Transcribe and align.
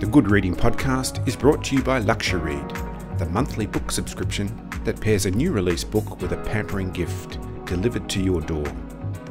The 0.00 0.06
Good 0.06 0.28
Reading 0.28 0.56
Podcast 0.56 1.26
is 1.26 1.36
brought 1.36 1.62
to 1.64 1.76
you 1.76 1.82
by 1.82 1.98
Luxury 1.98 2.56
Read, 2.56 2.68
the 3.16 3.26
monthly 3.26 3.64
book 3.64 3.92
subscription 3.92 4.68
that 4.82 5.00
pairs 5.00 5.24
a 5.24 5.30
new 5.30 5.52
release 5.52 5.84
book 5.84 6.20
with 6.20 6.32
a 6.32 6.36
pampering 6.38 6.90
gift 6.90 7.38
delivered 7.64 8.10
to 8.10 8.20
your 8.20 8.40
door. 8.40 8.66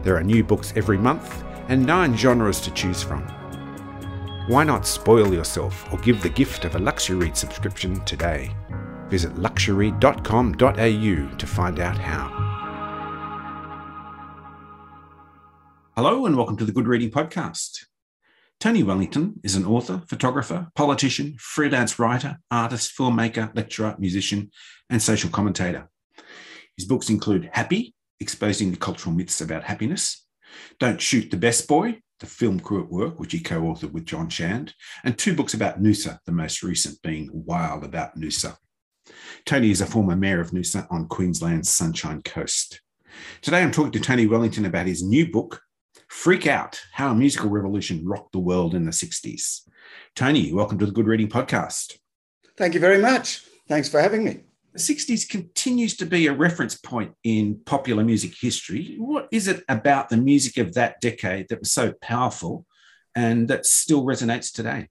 There 0.03 0.15
are 0.15 0.23
new 0.23 0.41
books 0.41 0.71
every 0.77 0.97
month 0.97 1.43
and 1.67 1.85
nine 1.85 2.15
genres 2.15 2.61
to 2.61 2.71
choose 2.71 3.03
from. 3.03 3.23
Why 4.47 4.63
not 4.63 4.87
spoil 4.87 5.33
yourself 5.33 5.91
or 5.91 5.99
give 5.99 6.23
the 6.23 6.29
gift 6.29 6.63
of 6.63 6.75
a 6.75 6.79
Luxury 6.79 7.31
subscription 7.33 8.03
today? 8.05 8.55
Visit 9.09 9.37
luxury.com.au 9.37 10.55
to 11.37 11.47
find 11.47 11.79
out 11.79 11.97
how. 11.97 12.29
Hello, 15.97 16.25
and 16.25 16.37
welcome 16.37 16.55
to 16.55 16.65
the 16.65 16.71
Good 16.71 16.87
Reading 16.87 17.11
Podcast. 17.11 17.85
Tony 18.63 18.81
Wellington 18.81 19.41
is 19.43 19.57
an 19.57 19.65
author, 19.65 20.03
photographer, 20.07 20.69
politician, 20.73 21.35
freelance 21.37 21.99
writer, 21.99 22.37
artist, 22.49 22.97
filmmaker, 22.97 23.53
lecturer, 23.57 23.93
musician, 23.99 24.51
and 24.89 25.01
social 25.01 25.29
commentator. 25.29 25.89
His 26.77 26.85
books 26.85 27.09
include 27.09 27.49
Happy, 27.51 27.93
exposing 28.21 28.71
the 28.71 28.77
cultural 28.77 29.13
myths 29.13 29.41
about 29.41 29.65
happiness, 29.65 30.25
Don't 30.79 31.01
Shoot 31.01 31.29
the 31.29 31.35
Best 31.35 31.67
Boy, 31.67 31.99
the 32.21 32.25
film 32.25 32.57
crew 32.57 32.81
at 32.81 32.89
work, 32.89 33.19
which 33.19 33.33
he 33.33 33.41
co 33.41 33.59
authored 33.63 33.91
with 33.91 34.05
John 34.05 34.29
Shand, 34.29 34.73
and 35.03 35.17
two 35.17 35.35
books 35.35 35.53
about 35.53 35.83
Noosa, 35.83 36.19
the 36.25 36.31
most 36.31 36.63
recent 36.63 37.01
being 37.01 37.29
Wild 37.33 37.83
About 37.83 38.17
Noosa. 38.17 38.55
Tony 39.45 39.71
is 39.71 39.81
a 39.81 39.85
former 39.85 40.15
mayor 40.15 40.39
of 40.39 40.51
Noosa 40.51 40.87
on 40.89 41.09
Queensland's 41.09 41.67
Sunshine 41.67 42.21
Coast. 42.21 42.79
Today 43.41 43.61
I'm 43.61 43.73
talking 43.73 43.91
to 43.91 43.99
Tony 43.99 44.25
Wellington 44.25 44.63
about 44.63 44.87
his 44.87 45.03
new 45.03 45.29
book, 45.29 45.61
Freak 46.13 46.47
Out 46.47 46.79
How 46.93 47.11
a 47.11 47.15
Musical 47.15 47.49
Revolution 47.49 48.07
Rocked 48.07 48.31
the 48.31 48.39
World 48.39 48.75
in 48.75 48.85
the 48.85 48.91
60s. 48.91 49.67
Tony, 50.15 50.53
welcome 50.53 50.77
to 50.77 50.85
the 50.85 50.91
Good 50.91 51.07
Reading 51.07 51.27
Podcast. 51.27 51.97
Thank 52.55 52.75
you 52.75 52.79
very 52.79 52.99
much. 53.01 53.45
Thanks 53.67 53.89
for 53.89 53.99
having 53.99 54.23
me. 54.23 54.43
The 54.71 54.79
60s 54.79 55.27
continues 55.27 55.97
to 55.97 56.05
be 56.05 56.27
a 56.27 56.33
reference 56.33 56.75
point 56.75 57.13
in 57.25 57.59
popular 57.65 58.05
music 58.05 58.35
history. 58.39 58.95
What 58.99 59.27
is 59.33 59.49
it 59.49 59.65
about 59.67 60.07
the 60.07 60.15
music 60.15 60.57
of 60.59 60.75
that 60.75 61.01
decade 61.01 61.49
that 61.49 61.59
was 61.59 61.73
so 61.73 61.91
powerful 62.01 62.67
and 63.15 63.49
that 63.49 63.65
still 63.65 64.05
resonates 64.05 64.53
today? 64.53 64.87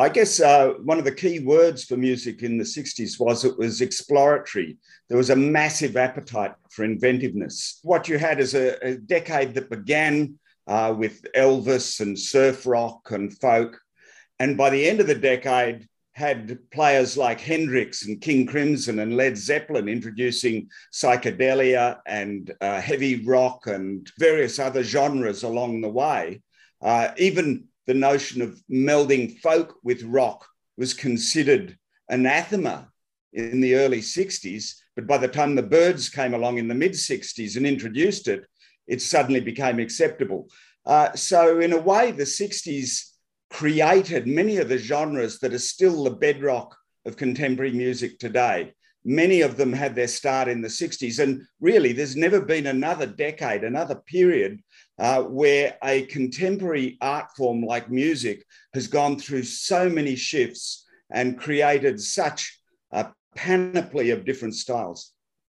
I 0.00 0.08
guess 0.08 0.40
uh, 0.40 0.72
one 0.82 0.98
of 0.98 1.04
the 1.04 1.14
key 1.14 1.40
words 1.40 1.84
for 1.84 1.98
music 1.98 2.42
in 2.42 2.56
the 2.56 2.64
60s 2.64 3.20
was 3.20 3.44
it 3.44 3.58
was 3.58 3.82
exploratory. 3.82 4.78
There 5.10 5.18
was 5.18 5.28
a 5.28 5.36
massive 5.36 5.98
appetite 5.98 6.54
for 6.70 6.86
inventiveness. 6.86 7.80
What 7.82 8.08
you 8.08 8.16
had 8.16 8.40
is 8.40 8.54
a, 8.54 8.82
a 8.82 8.94
decade 8.96 9.52
that 9.54 9.68
began 9.68 10.38
uh, 10.66 10.94
with 10.96 11.26
Elvis 11.36 12.00
and 12.00 12.18
surf 12.18 12.66
rock 12.66 13.10
and 13.10 13.38
folk. 13.40 13.78
And 14.38 14.56
by 14.56 14.70
the 14.70 14.88
end 14.88 15.00
of 15.00 15.06
the 15.06 15.14
decade, 15.14 15.86
had 16.14 16.58
players 16.70 17.18
like 17.18 17.38
Hendrix 17.38 18.06
and 18.06 18.22
King 18.22 18.46
Crimson 18.46 19.00
and 19.00 19.18
Led 19.18 19.36
Zeppelin 19.36 19.86
introducing 19.86 20.70
psychedelia 20.94 21.98
and 22.06 22.50
uh, 22.62 22.80
heavy 22.80 23.22
rock 23.26 23.66
and 23.66 24.10
various 24.18 24.58
other 24.58 24.82
genres 24.82 25.42
along 25.42 25.82
the 25.82 25.90
way. 25.90 26.40
Uh, 26.80 27.10
even 27.18 27.68
the 27.90 27.94
notion 27.94 28.40
of 28.40 28.62
melding 28.70 29.36
folk 29.40 29.74
with 29.82 30.04
rock 30.04 30.46
was 30.76 30.94
considered 30.94 31.76
anathema 32.08 32.88
in 33.32 33.60
the 33.60 33.74
early 33.74 33.98
60s. 33.98 34.76
But 34.94 35.08
by 35.08 35.18
the 35.18 35.26
time 35.26 35.56
the 35.56 35.64
Byrds 35.64 36.08
came 36.08 36.32
along 36.32 36.58
in 36.58 36.68
the 36.68 36.74
mid 36.84 36.92
60s 36.92 37.56
and 37.56 37.66
introduced 37.66 38.28
it, 38.28 38.44
it 38.86 39.02
suddenly 39.02 39.40
became 39.40 39.80
acceptable. 39.80 40.48
Uh, 40.86 41.12
so, 41.16 41.58
in 41.58 41.72
a 41.72 41.80
way, 41.80 42.12
the 42.12 42.22
60s 42.22 43.10
created 43.50 44.28
many 44.28 44.58
of 44.58 44.68
the 44.68 44.78
genres 44.78 45.40
that 45.40 45.52
are 45.52 45.58
still 45.58 46.04
the 46.04 46.12
bedrock 46.12 46.76
of 47.06 47.16
contemporary 47.16 47.72
music 47.72 48.20
today. 48.20 48.72
Many 49.04 49.40
of 49.40 49.56
them 49.56 49.72
had 49.72 49.94
their 49.94 50.08
start 50.08 50.48
in 50.48 50.60
the 50.60 50.68
60s. 50.68 51.22
And 51.22 51.42
really, 51.60 51.92
there's 51.92 52.16
never 52.16 52.40
been 52.40 52.66
another 52.66 53.06
decade, 53.06 53.64
another 53.64 53.94
period 53.94 54.60
uh, 54.98 55.22
where 55.22 55.76
a 55.82 56.02
contemporary 56.06 56.98
art 57.00 57.26
form 57.36 57.62
like 57.62 57.90
music 57.90 58.44
has 58.74 58.86
gone 58.86 59.18
through 59.18 59.44
so 59.44 59.88
many 59.88 60.16
shifts 60.16 60.86
and 61.10 61.38
created 61.38 62.00
such 62.00 62.60
a 62.92 63.08
panoply 63.34 64.10
of 64.10 64.24
different 64.24 64.54
styles. 64.54 65.12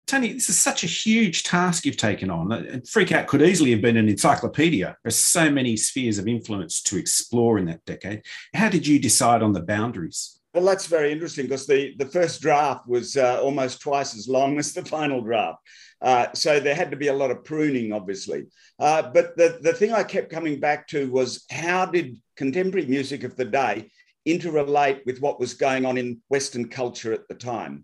Tony, 0.07 0.33
this 0.33 0.49
is 0.49 0.59
such 0.59 0.83
a 0.83 0.87
huge 0.87 1.43
task 1.43 1.85
you've 1.85 1.97
taken 1.97 2.29
on. 2.29 2.81
Freak 2.87 3.11
Out 3.11 3.25
could 3.25 3.41
easily 3.41 3.71
have 3.71 3.81
been 3.81 3.97
an 3.97 4.07
encyclopedia. 4.07 4.95
There's 5.03 5.15
so 5.15 5.49
many 5.49 5.75
spheres 5.75 6.19
of 6.19 6.27
influence 6.27 6.81
to 6.83 6.97
explore 6.97 7.57
in 7.57 7.65
that 7.65 7.83
decade. 7.85 8.21
How 8.53 8.69
did 8.69 8.85
you 8.85 8.99
decide 8.99 9.41
on 9.41 9.53
the 9.53 9.61
boundaries? 9.61 10.39
Well, 10.55 10.63
that's 10.63 10.87
very 10.87 11.11
interesting 11.11 11.47
because 11.47 11.67
the, 11.67 11.93
the 11.97 12.05
first 12.05 12.41
draft 12.41 12.87
was 12.87 13.17
uh, 13.17 13.41
almost 13.41 13.81
twice 13.81 14.15
as 14.15 14.29
long 14.29 14.57
as 14.59 14.71
the 14.71 14.85
final 14.85 15.19
draft. 15.19 15.59
Uh, 16.01 16.27
so 16.33 16.61
there 16.61 16.75
had 16.75 16.91
to 16.91 16.97
be 16.97 17.09
a 17.09 17.13
lot 17.13 17.29
of 17.29 17.43
pruning, 17.43 17.91
obviously. 17.91 18.45
Uh, 18.79 19.01
but 19.13 19.35
the, 19.35 19.59
the 19.61 19.73
thing 19.73 19.91
I 19.91 20.03
kept 20.03 20.31
coming 20.31 20.61
back 20.61 20.87
to 20.89 21.11
was 21.11 21.43
how 21.51 21.85
did 21.85 22.15
contemporary 22.37 22.87
music 22.87 23.23
of 23.23 23.35
the 23.35 23.43
day 23.43 23.91
interrelate 24.25 25.05
with 25.05 25.19
what 25.19 25.41
was 25.41 25.55
going 25.55 25.85
on 25.85 25.97
in 25.97 26.21
Western 26.29 26.69
culture 26.69 27.11
at 27.11 27.27
the 27.27 27.35
time? 27.35 27.83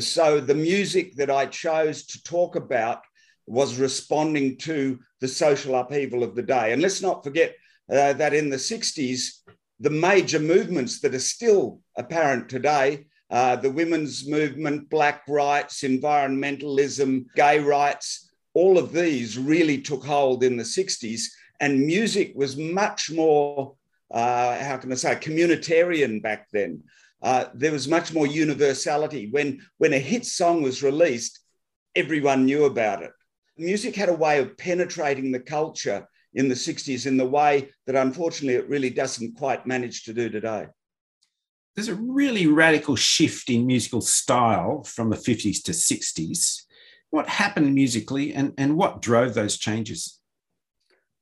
So 0.00 0.40
the 0.40 0.56
music 0.56 1.14
that 1.16 1.30
I 1.30 1.46
chose 1.46 2.04
to 2.06 2.22
talk 2.24 2.56
about 2.56 3.02
was 3.46 3.78
responding 3.78 4.56
to 4.58 4.98
the 5.20 5.28
social 5.28 5.76
upheaval 5.76 6.24
of 6.24 6.34
the 6.34 6.42
day. 6.42 6.72
And 6.72 6.82
let's 6.82 7.00
not 7.00 7.22
forget 7.22 7.54
uh, 7.90 8.12
that 8.14 8.34
in 8.34 8.50
the 8.50 8.56
60s, 8.56 9.38
the 9.80 9.90
major 9.90 10.38
movements 10.38 11.00
that 11.00 11.14
are 11.14 11.20
still 11.20 11.80
apparent 11.96 12.48
today 12.48 13.06
uh, 13.30 13.56
the 13.56 13.70
women's 13.70 14.26
movement, 14.26 14.88
black 14.88 15.22
rights, 15.28 15.82
environmentalism, 15.82 17.26
gay 17.36 17.58
rights, 17.58 18.30
all 18.54 18.78
of 18.78 18.92
these 18.92 19.38
really 19.38 19.78
took 19.78 20.04
hold 20.04 20.42
in 20.42 20.56
the 20.56 20.64
60s. 20.64 21.24
And 21.60 21.86
music 21.86 22.32
was 22.34 22.56
much 22.56 23.10
more, 23.10 23.74
uh, 24.10 24.58
how 24.58 24.78
can 24.78 24.92
I 24.92 24.94
say, 24.94 25.14
communitarian 25.16 26.22
back 26.22 26.48
then. 26.52 26.84
Uh, 27.20 27.46
there 27.52 27.72
was 27.72 27.88
much 27.88 28.14
more 28.14 28.26
universality. 28.26 29.28
When, 29.30 29.60
when 29.76 29.92
a 29.92 29.98
hit 29.98 30.24
song 30.24 30.62
was 30.62 30.82
released, 30.82 31.40
everyone 31.94 32.46
knew 32.46 32.64
about 32.64 33.02
it. 33.02 33.10
Music 33.58 33.94
had 33.94 34.08
a 34.08 34.14
way 34.14 34.38
of 34.38 34.56
penetrating 34.56 35.32
the 35.32 35.40
culture 35.40 36.08
in 36.34 36.48
the 36.48 36.54
60s 36.54 37.06
in 37.06 37.16
the 37.16 37.26
way 37.26 37.70
that 37.86 37.96
unfortunately 37.96 38.54
it 38.54 38.68
really 38.68 38.90
doesn't 38.90 39.36
quite 39.36 39.66
manage 39.66 40.04
to 40.04 40.12
do 40.12 40.28
today. 40.28 40.66
There's 41.74 41.88
a 41.88 41.94
really 41.94 42.46
radical 42.46 42.96
shift 42.96 43.50
in 43.50 43.66
musical 43.66 44.00
style 44.00 44.82
from 44.82 45.10
the 45.10 45.16
50s 45.16 45.62
to 45.64 45.72
60s. 45.72 46.62
What 47.10 47.28
happened 47.28 47.74
musically 47.74 48.34
and, 48.34 48.52
and 48.58 48.76
what 48.76 49.00
drove 49.00 49.34
those 49.34 49.56
changes? 49.56 50.18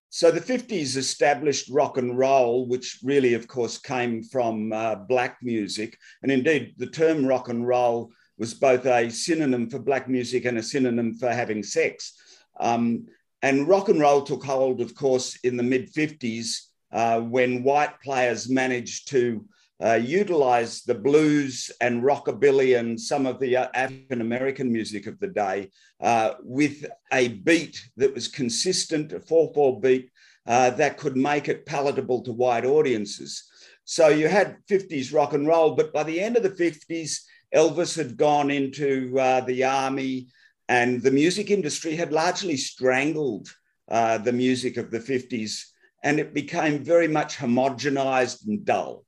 So 0.08 0.30
the 0.30 0.40
50s 0.40 0.96
established 0.96 1.68
rock 1.68 1.98
and 1.98 2.16
roll, 2.16 2.66
which 2.68 3.00
really, 3.04 3.34
of 3.34 3.46
course, 3.48 3.76
came 3.76 4.22
from 4.22 4.72
uh, 4.72 4.94
black 4.94 5.36
music. 5.42 5.98
And 6.22 6.32
indeed, 6.32 6.74
the 6.78 6.86
term 6.86 7.26
rock 7.26 7.50
and 7.50 7.66
roll 7.68 8.10
was 8.38 8.54
both 8.54 8.86
a 8.86 9.10
synonym 9.10 9.68
for 9.68 9.78
black 9.78 10.08
music 10.08 10.46
and 10.46 10.56
a 10.56 10.62
synonym 10.62 11.14
for 11.14 11.28
having 11.28 11.62
sex. 11.62 12.14
Um, 12.58 13.08
and 13.42 13.68
rock 13.68 13.88
and 13.88 14.00
roll 14.00 14.22
took 14.22 14.44
hold, 14.44 14.80
of 14.80 14.94
course, 14.94 15.36
in 15.44 15.56
the 15.56 15.62
mid 15.62 15.92
50s 15.92 16.68
uh, 16.92 17.20
when 17.20 17.62
white 17.62 18.00
players 18.02 18.48
managed 18.48 19.08
to 19.08 19.44
uh, 19.84 19.94
utilize 19.94 20.82
the 20.82 20.94
blues 20.94 21.70
and 21.80 22.02
rockabilly 22.02 22.78
and 22.78 22.98
some 22.98 23.26
of 23.26 23.38
the 23.38 23.56
uh, 23.56 23.68
African 23.74 24.22
American 24.22 24.72
music 24.72 25.06
of 25.06 25.18
the 25.20 25.28
day 25.28 25.70
uh, 26.00 26.32
with 26.42 26.86
a 27.12 27.28
beat 27.28 27.86
that 27.96 28.14
was 28.14 28.28
consistent, 28.28 29.12
a 29.12 29.20
4 29.20 29.52
4 29.52 29.80
beat 29.80 30.10
uh, 30.46 30.70
that 30.70 30.96
could 30.96 31.16
make 31.16 31.48
it 31.48 31.66
palatable 31.66 32.22
to 32.22 32.32
white 32.32 32.64
audiences. 32.64 33.44
So 33.84 34.08
you 34.08 34.28
had 34.28 34.56
50s 34.68 35.14
rock 35.14 35.32
and 35.34 35.46
roll, 35.46 35.74
but 35.74 35.92
by 35.92 36.02
the 36.02 36.20
end 36.20 36.36
of 36.36 36.42
the 36.42 36.50
50s, 36.50 37.20
Elvis 37.54 37.96
had 37.96 38.16
gone 38.16 38.50
into 38.50 39.16
uh, 39.18 39.42
the 39.42 39.64
army 39.64 40.28
and 40.68 41.02
the 41.02 41.10
music 41.10 41.50
industry 41.50 41.94
had 41.96 42.12
largely 42.12 42.56
strangled 42.56 43.48
uh, 43.88 44.18
the 44.18 44.32
music 44.32 44.76
of 44.76 44.90
the 44.90 44.98
50s, 44.98 45.62
and 46.02 46.18
it 46.18 46.34
became 46.34 46.82
very 46.82 47.08
much 47.08 47.36
homogenized 47.36 48.46
and 48.46 48.64
dull. 48.64 49.04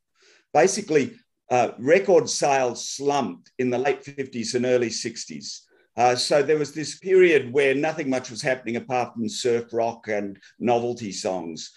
Basically, 0.55 1.14
uh, 1.50 1.72
record 1.78 2.28
sales 2.28 2.88
slumped 2.88 3.50
in 3.58 3.70
the 3.70 3.78
late 3.78 4.05
50s 4.05 4.55
and 4.55 4.66
early 4.66 4.90
60s. 4.90 5.60
Uh, 5.96 6.14
so 6.14 6.43
there 6.43 6.58
was 6.58 6.72
this 6.72 6.99
period 6.99 7.52
where 7.52 7.75
nothing 7.75 8.08
much 8.08 8.31
was 8.31 8.43
happening 8.43 8.76
apart 8.76 9.14
from 9.14 9.28
surf 9.28 9.72
rock 9.72 10.06
and 10.08 10.38
novelty 10.60 11.10
songs. 11.10 11.72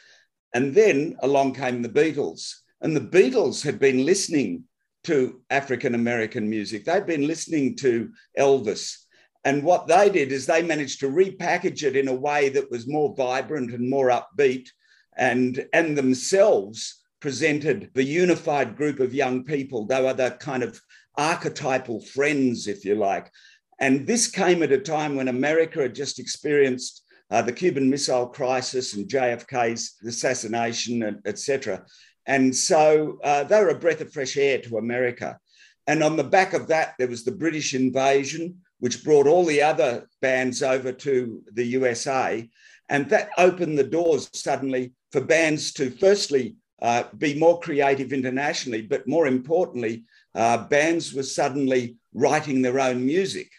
And 0.54 0.75
then 0.75 1.16
along 1.22 1.56
came 1.56 1.81
the 1.81 1.89
Beatles. 1.89 2.54
And 2.81 2.95
the 2.95 3.00
Beatles 3.01 3.63
had 3.63 3.80
been 3.80 4.06
listening 4.06 4.66
to 5.06 5.42
African 5.50 5.95
American 5.95 6.50
music. 6.50 6.86
They'd 6.86 7.07
been 7.07 7.25
listening 7.25 7.75
to 7.78 8.12
Elvis 8.38 8.98
and 9.44 9.64
what 9.64 9.88
they 9.88 10.10
did 10.10 10.32
is 10.32 10.46
they 10.46 10.62
managed 10.62 11.00
to 11.00 11.10
repackage 11.10 11.84
it 11.84 11.96
in 11.96 12.08
a 12.08 12.14
way 12.14 12.50
that 12.50 12.70
was 12.70 12.88
more 12.88 13.16
vibrant 13.16 13.72
and 13.72 13.90
more 13.90 14.10
upbeat, 14.10 14.70
and, 15.18 15.66
and 15.74 15.98
themselves 15.98 17.02
presented 17.20 17.90
the 17.94 18.04
unified 18.04 18.76
group 18.76 19.00
of 19.00 19.14
young 19.14 19.44
people. 19.44 19.86
They 19.86 20.02
were 20.02 20.14
the 20.14 20.32
kind 20.40 20.64
of 20.64 20.80
archetypal 21.16 22.02
friends, 22.02 22.68
if 22.68 22.86
you 22.86 22.96
like. 22.96 23.32
And 23.80 24.06
this 24.06 24.30
came 24.30 24.62
at 24.62 24.72
a 24.72 24.78
time 24.78 25.16
when 25.16 25.28
America 25.28 25.82
had 25.82 25.96
just 25.96 26.20
experienced 26.20 27.04
uh, 27.32 27.42
the 27.42 27.54
Cuban 27.54 27.90
Missile 27.90 28.28
Crisis 28.28 28.94
and 28.94 29.08
JFK's 29.08 29.96
assassination, 30.06 31.22
etc. 31.26 31.86
And 32.28 32.56
so 32.56 33.18
uh, 33.24 33.44
they 33.46 33.60
were 33.60 33.70
a 33.70 33.80
breath 33.80 34.02
of 34.02 34.14
fresh 34.14 34.38
air 34.38 34.60
to 34.60 34.78
America. 34.78 35.40
And 35.88 36.04
on 36.04 36.16
the 36.16 36.24
back 36.24 36.54
of 36.54 36.68
that, 36.68 36.94
there 37.00 37.08
was 37.08 37.24
the 37.24 37.32
British 37.32 37.74
invasion, 37.74 38.60
which 38.81 39.04
brought 39.04 39.28
all 39.28 39.45
the 39.45 39.62
other 39.62 40.07
bands 40.22 40.62
over 40.62 40.92
to 40.92 41.42
the 41.54 41.63
USA. 41.63 42.50
And 42.89 43.10
that 43.10 43.30
opened 43.38 43.78
the 43.78 43.86
doors 43.86 44.30
suddenly 44.33 44.94
for 45.12 45.22
bands 45.22 45.72
to, 45.74 45.92
firstly, 45.92 46.56
uh, 46.81 47.04
be 47.18 47.38
more 47.38 47.60
creative 47.60 48.12
internationally, 48.12 48.81
but 48.81 49.07
more 49.07 49.28
importantly, 49.28 50.04
uh, 50.33 50.68
bands 50.68 51.13
were 51.13 51.24
suddenly 51.24 51.98
writing 52.13 52.62
their 52.62 52.80
own 52.80 53.06
music. 53.06 53.50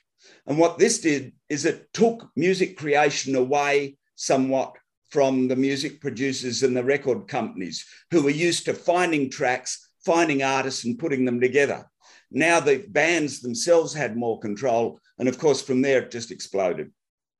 And 0.46 0.58
what 0.58 0.78
this 0.78 1.00
did 1.00 1.32
is 1.48 1.64
it 1.64 1.92
took 1.92 2.28
music 2.34 2.76
creation 2.76 3.36
away 3.36 3.96
somewhat 4.16 4.74
from 5.08 5.46
the 5.46 5.56
music 5.56 6.00
producers 6.00 6.64
and 6.64 6.76
the 6.76 6.82
record 6.82 7.28
companies 7.28 7.86
who 8.10 8.22
were 8.22 8.30
used 8.30 8.64
to 8.64 8.74
finding 8.74 9.30
tracks, 9.30 9.88
finding 10.04 10.42
artists, 10.42 10.84
and 10.84 10.98
putting 10.98 11.24
them 11.24 11.40
together. 11.40 11.86
Now 12.32 12.60
the 12.60 12.84
bands 12.88 13.40
themselves 13.40 13.92
had 13.92 14.16
more 14.16 14.40
control. 14.40 14.98
And 15.18 15.28
of 15.28 15.38
course, 15.38 15.62
from 15.62 15.82
there, 15.82 16.02
it 16.02 16.10
just 16.10 16.30
exploded. 16.30 16.92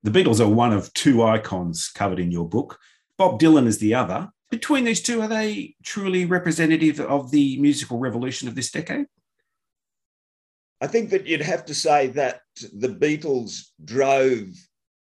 The 0.03 0.11
Beatles 0.11 0.41
are 0.41 0.49
one 0.49 0.73
of 0.73 0.93
two 0.95 1.23
icons 1.23 1.89
covered 1.89 2.19
in 2.19 2.31
your 2.31 2.49
book. 2.49 2.79
Bob 3.19 3.41
Dylan 3.41 3.67
is 3.67 3.79
the 3.79 3.95
other. 3.95 4.31
Between 4.51 4.85
these 4.85 5.01
two, 5.01 5.23
are 5.23 5.29
they 5.29 5.77
truly 5.83 6.27
representative 6.27 7.01
of 7.01 7.31
the 7.31 7.59
musical 7.59 7.99
revolution 7.99 8.49
of 8.49 8.55
this 8.55 8.71
decade? 8.71 9.07
I 10.81 10.89
think 10.89 11.11
that 11.11 11.27
you'd 11.27 11.41
have 11.43 11.65
to 11.67 11.75
say 11.75 12.09
that 12.09 12.41
the 12.75 12.89
Beatles 12.89 13.69
drove 13.85 14.49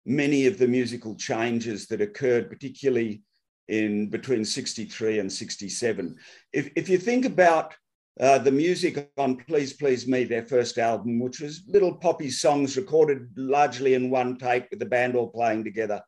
many 0.07 0.47
of 0.47 0.59
the 0.59 0.69
musical 0.69 1.17
changes 1.17 1.89
that 1.89 2.01
occurred, 2.01 2.49
particularly 2.49 3.23
in 3.69 4.09
between 4.09 4.45
63 4.45 5.19
and 5.19 5.33
67. 5.33 6.17
If, 6.53 6.71
if 6.77 6.89
you 6.89 6.99
think 6.99 7.25
about 7.25 7.75
uh, 8.21 8.39
the 8.39 8.51
music 8.51 9.11
on 9.19 9.37
Please 9.37 9.73
Please 9.73 10.07
Me, 10.07 10.25
their 10.25 10.45
first 10.45 10.79
album, 10.79 11.19
which 11.19 11.41
was 11.41 11.65
little 11.67 11.95
poppy 11.95 12.31
songs 12.31 12.77
recorded 12.77 13.29
largely 13.37 13.95
in 13.95 14.11
one 14.11 14.37
take 14.37 14.71
with 14.71 14.79
the 14.79 14.87
band 14.87 15.17
all 15.17 15.29
playing 15.29 15.65
together. 15.65 16.01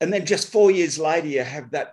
And 0.00 0.12
then 0.12 0.26
just 0.26 0.50
four 0.50 0.70
years 0.70 0.98
later, 0.98 1.28
you 1.28 1.42
have 1.42 1.70
that 1.70 1.92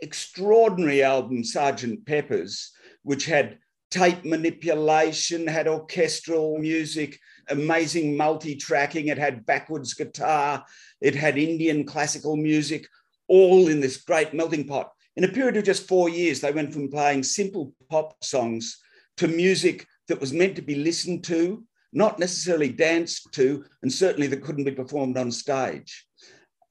extraordinary 0.00 1.02
album, 1.02 1.42
Sergeant 1.44 2.06
Pepper's, 2.06 2.72
which 3.02 3.26
had 3.26 3.58
tape 3.90 4.24
manipulation, 4.24 5.46
had 5.46 5.66
orchestral 5.66 6.58
music, 6.58 7.18
amazing 7.48 8.16
multi 8.16 8.54
tracking, 8.54 9.08
it 9.08 9.18
had 9.18 9.44
backwards 9.44 9.94
guitar, 9.94 10.64
it 11.00 11.16
had 11.16 11.36
Indian 11.36 11.84
classical 11.84 12.36
music, 12.36 12.86
all 13.26 13.68
in 13.68 13.80
this 13.80 13.96
great 13.96 14.32
melting 14.32 14.66
pot. 14.66 14.92
In 15.16 15.24
a 15.24 15.28
period 15.28 15.56
of 15.56 15.64
just 15.64 15.88
four 15.88 16.08
years, 16.08 16.40
they 16.40 16.52
went 16.52 16.72
from 16.72 16.90
playing 16.90 17.22
simple 17.22 17.72
pop 17.90 18.22
songs 18.22 18.78
to 19.16 19.28
music 19.28 19.86
that 20.08 20.20
was 20.20 20.32
meant 20.32 20.56
to 20.56 20.62
be 20.62 20.76
listened 20.76 21.24
to, 21.24 21.64
not 21.92 22.18
necessarily 22.18 22.68
danced 22.68 23.32
to, 23.32 23.64
and 23.82 23.92
certainly 23.92 24.28
that 24.28 24.42
couldn't 24.42 24.64
be 24.64 24.70
performed 24.70 25.18
on 25.18 25.30
stage 25.30 26.06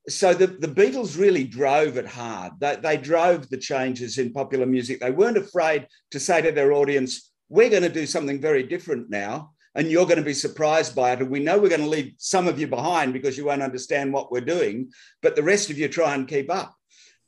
so 0.09 0.33
the, 0.33 0.47
the 0.47 0.67
Beatles 0.67 1.19
really 1.19 1.43
drove 1.43 1.97
it 1.97 2.07
hard. 2.07 2.53
They, 2.59 2.75
they 2.77 2.97
drove 2.97 3.49
the 3.49 3.57
changes 3.57 4.17
in 4.17 4.33
popular 4.33 4.65
music. 4.65 4.99
They 4.99 5.11
weren't 5.11 5.37
afraid 5.37 5.87
to 6.11 6.19
say 6.19 6.41
to 6.41 6.51
their 6.51 6.71
audience, 6.71 7.31
we're 7.49 7.69
going 7.69 7.83
to 7.83 7.89
do 7.89 8.05
something 8.05 8.41
very 8.41 8.63
different 8.63 9.09
now, 9.09 9.51
and 9.75 9.89
you're 9.89 10.05
going 10.05 10.17
to 10.17 10.23
be 10.23 10.33
surprised 10.33 10.95
by 10.95 11.11
it. 11.11 11.19
And 11.19 11.29
we 11.29 11.39
know 11.39 11.57
we're 11.57 11.69
going 11.69 11.81
to 11.81 11.87
leave 11.87 12.13
some 12.17 12.47
of 12.47 12.59
you 12.59 12.67
behind 12.67 13.13
because 13.13 13.37
you 13.37 13.45
won't 13.45 13.61
understand 13.61 14.11
what 14.11 14.31
we're 14.31 14.41
doing, 14.41 14.89
but 15.21 15.35
the 15.35 15.43
rest 15.43 15.69
of 15.69 15.77
you 15.77 15.87
try 15.87 16.15
and 16.15 16.27
keep 16.27 16.51
up. 16.51 16.75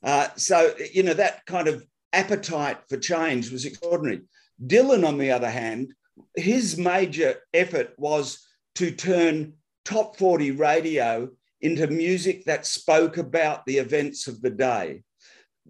Uh, 0.03 0.27
so, 0.36 0.74
you 0.94 1.03
know, 1.03 1.13
that 1.13 1.45
kind 1.45 1.68
of 1.68 1.86
appetite 2.13 2.77
for 2.89 2.98
change 2.98 3.51
was 3.51 3.65
extraordinary. 3.65 4.21
Dylan, 4.65 5.07
on 5.07 5.18
the 5.18 5.31
other 5.31 5.50
hand, 5.50 5.94
his 6.36 6.77
major 6.77 7.36
effort 7.53 7.94
was 7.98 8.45
to 8.75 8.92
turn 8.92 9.53
top 9.86 10.18
40 10.18 10.51
radio 10.51 11.30
into 11.62 11.88
music 11.88 12.45
that 12.45 12.65
spoke 12.65 13.18
about 13.18 13.65
the 13.65 13.77
events 13.77 14.27
of 14.27 14.42
the 14.42 14.50
day. 14.50 15.03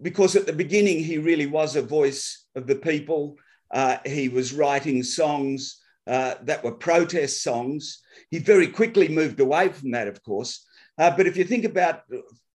Because 0.00 0.36
at 0.36 0.46
the 0.46 0.52
beginning, 0.52 1.04
he 1.04 1.18
really 1.18 1.46
was 1.46 1.76
a 1.76 1.82
voice 1.82 2.46
of 2.54 2.66
the 2.66 2.76
people. 2.76 3.36
Uh, 3.70 3.98
he 4.04 4.28
was 4.28 4.52
writing 4.52 5.02
songs 5.02 5.80
uh, 6.06 6.34
that 6.42 6.64
were 6.64 6.72
protest 6.72 7.42
songs. 7.42 8.00
He 8.30 8.38
very 8.38 8.66
quickly 8.66 9.08
moved 9.08 9.40
away 9.40 9.68
from 9.68 9.92
that, 9.92 10.08
of 10.08 10.22
course. 10.22 10.66
Uh, 10.98 11.14
but 11.16 11.26
if 11.26 11.36
you 11.36 11.44
think 11.44 11.64
about, 11.64 12.02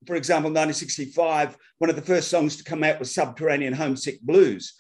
for 0.06 0.16
example, 0.16 0.50
1965, 0.50 1.58
one 1.80 1.90
of 1.90 1.96
the 1.96 2.02
first 2.02 2.30
songs 2.30 2.56
to 2.58 2.64
come 2.64 2.84
out 2.84 3.00
was 3.00 3.14
Subterranean 3.14 3.74
Homesick 3.74 4.22
Blues. 4.22 4.74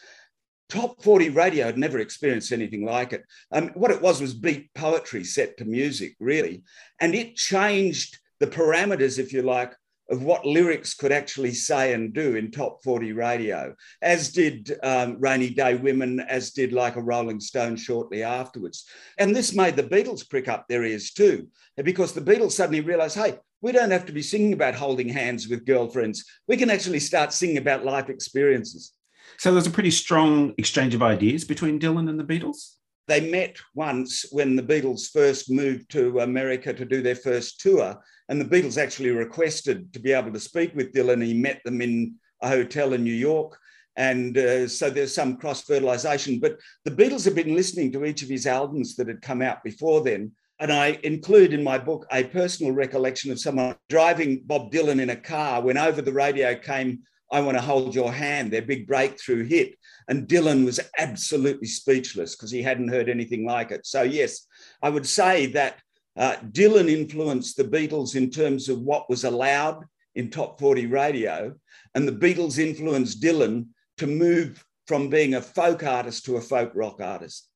Top 0.69 1.01
40 1.01 1.29
radio 1.29 1.65
had 1.65 1.77
never 1.77 1.99
experienced 1.99 2.51
anything 2.51 2.85
like 2.85 3.13
it. 3.13 3.23
Um, 3.51 3.69
what 3.69 3.91
it 3.91 4.01
was 4.01 4.21
was 4.21 4.33
beat 4.33 4.73
poetry 4.73 5.23
set 5.23 5.57
to 5.57 5.65
music, 5.65 6.15
really. 6.19 6.63
And 6.99 7.15
it 7.15 7.35
changed 7.35 8.17
the 8.39 8.47
parameters, 8.47 9.17
if 9.17 9.33
you 9.33 9.41
like, 9.41 9.73
of 10.09 10.24
what 10.24 10.45
lyrics 10.45 10.94
could 10.94 11.12
actually 11.12 11.54
say 11.54 11.94
and 11.94 12.13
do 12.13 12.36
in 12.36 12.51
top 12.51 12.83
40 12.83 13.13
radio, 13.13 13.75
as 14.01 14.31
did 14.31 14.77
um, 14.83 15.18
Rainy 15.19 15.50
Day 15.50 15.75
Women, 15.75 16.19
as 16.19 16.51
did 16.51 16.74
like 16.74 16.95
a 16.95 17.01
Rolling 17.01 17.39
Stone 17.39 17.75
shortly 17.75 18.24
afterwards. 18.24 18.86
And 19.18 19.36
this 19.36 19.54
made 19.54 19.75
the 19.75 19.83
Beatles 19.83 20.27
prick 20.27 20.48
up 20.48 20.68
their 20.68 20.83
ears 20.83 21.12
too, 21.12 21.48
because 21.83 22.13
the 22.13 22.21
Beatles 22.21 22.51
suddenly 22.51 22.81
realized, 22.81 23.18
hey, 23.18 23.38
we 23.62 23.71
don't 23.71 23.92
have 23.92 24.06
to 24.06 24.13
be 24.13 24.21
singing 24.21 24.54
about 24.54 24.75
holding 24.75 25.09
hands 25.09 25.48
with 25.48 25.65
girlfriends. 25.65 26.24
We 26.48 26.57
can 26.57 26.69
actually 26.69 27.00
start 27.00 27.33
singing 27.33 27.57
about 27.57 27.86
life 27.86 28.10
experiences. 28.10 28.94
So 29.38 29.51
there's 29.51 29.68
a 29.68 29.71
pretty 29.71 29.92
strong 29.92 30.53
exchange 30.57 30.95
of 30.95 31.03
ideas 31.03 31.44
between 31.44 31.80
Dylan 31.80 32.10
and 32.10 32.19
the 32.19 32.24
Beatles? 32.24 32.76
They 33.07 33.30
met 33.30 33.57
once 33.74 34.25
when 34.31 34.56
the 34.56 34.63
Beatles 34.63 35.12
first 35.12 35.50
moved 35.50 35.89
to 35.92 36.19
America 36.19 36.74
to 36.74 36.86
do 36.86 37.01
their 37.01 37.15
first 37.15 37.59
tour 37.59 37.98
and 38.30 38.42
the 38.42 38.45
Beatles 38.45 38.81
actually 38.81 39.12
requested 39.12 39.94
to 39.94 40.00
be 40.00 40.12
able 40.12 40.33
to 40.33 40.39
speak 40.39 40.75
with 40.75 40.94
Dylan. 40.94 41.24
He 41.25 41.33
met 41.33 41.62
them 41.63 41.81
in 41.81 42.15
a 42.42 42.50
hotel 42.50 42.94
in 42.94 43.04
New 43.04 43.13
York. 43.13 43.57
And 43.95 44.38
uh, 44.38 44.68
so 44.68 44.89
there's 44.89 45.15
some 45.15 45.38
cross 45.38 45.63
fertilization. 45.63 46.39
But 46.39 46.58
the 46.84 46.91
Beatles 46.91 47.25
have 47.25 47.36
been 47.36 47.55
listening 47.55 47.91
to 47.93 48.05
each 48.05 48.22
of 48.22 48.29
his 48.29 48.46
albums 48.46 48.96
that 48.96 49.08
had 49.08 49.22
come 49.22 49.41
out 49.41 49.63
before 49.63 50.01
then. 50.01 50.34
And 50.60 50.72
I 50.72 51.00
include 51.03 51.53
in 51.53 51.63
my 51.63 51.77
book 51.77 52.05
a 52.12 52.24
personal 52.24 52.74
recollection 52.74 53.31
of 53.31 53.39
someone 53.39 53.75
driving 53.89 54.41
Bob 54.46 54.72
Dylan 54.72 55.00
in 55.00 55.12
a 55.12 55.15
car 55.15 55.62
when 55.62 55.77
over 55.77 56.01
the 56.01 56.13
radio 56.13 56.55
came, 56.55 57.00
I 57.31 57.41
Want 57.41 57.57
to 57.57 57.62
Hold 57.62 57.93
Your 57.93 58.12
Hand, 58.12 58.51
their 58.51 58.62
big 58.62 58.88
breakthrough 58.88 59.46
hit. 59.46 59.75
And 60.07 60.27
Dylan 60.27 60.63
was 60.65 60.79
absolutely 60.98 61.67
speechless 61.67 62.36
because 62.36 62.51
he 62.51 62.62
hadn't 62.62 62.88
heard 62.88 63.10
anything 63.10 63.46
like 63.46 63.72
it. 63.72 63.86
So, 63.86 64.03
yes, 64.03 64.48
I 64.81 64.89
would 64.89 65.05
say 65.05 65.48
that 65.48 65.79
uh, 66.15 66.38
Dylan 66.51 66.89
influenced 66.89 67.57
the 67.57 67.63
Beatles 67.63 68.15
in 68.15 68.29
terms 68.29 68.69
of 68.69 68.79
what 68.79 69.10
was 69.10 69.24
allowed 69.24 69.86
in 70.15 70.29
top 70.29 70.60
40 70.60 70.88
radio, 70.88 71.53
and 71.93 72.07
the 72.07 72.12
Beatles 72.12 72.57
influenced 72.57 73.22
Dylan 73.22 73.67
to 73.98 74.07
move 74.07 74.63
from 74.88 75.10
being 75.10 75.36
a 75.36 75.41
folk 75.41 75.84
artist 75.84 76.25
to 76.25 76.38
a 76.38 76.41
folk 76.41 76.72
rock 76.74 77.00
artist. 77.01 77.50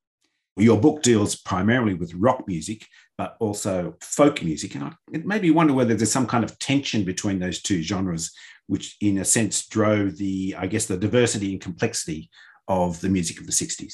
Your 0.57 0.79
book 0.79 1.01
deals 1.01 1.35
primarily 1.35 1.93
with 1.95 2.13
rock 2.13 2.47
music, 2.47 2.85
but 3.21 3.37
also 3.39 3.95
folk 4.01 4.41
music. 4.41 4.73
And 4.73 4.85
I, 4.85 4.93
it 5.13 5.27
made 5.27 5.43
me 5.43 5.51
wonder 5.51 5.73
whether 5.73 5.93
there's 5.93 6.11
some 6.11 6.25
kind 6.25 6.43
of 6.43 6.57
tension 6.57 7.03
between 7.03 7.37
those 7.37 7.61
two 7.61 7.83
genres, 7.83 8.31
which 8.65 8.97
in 8.99 9.19
a 9.19 9.25
sense 9.25 9.67
drove 9.67 10.17
the, 10.17 10.55
I 10.57 10.65
guess, 10.65 10.87
the 10.87 10.97
diversity 10.97 11.51
and 11.51 11.61
complexity 11.61 12.31
of 12.67 12.99
the 12.99 13.09
music 13.09 13.39
of 13.39 13.45
the 13.45 13.51
60s. 13.51 13.93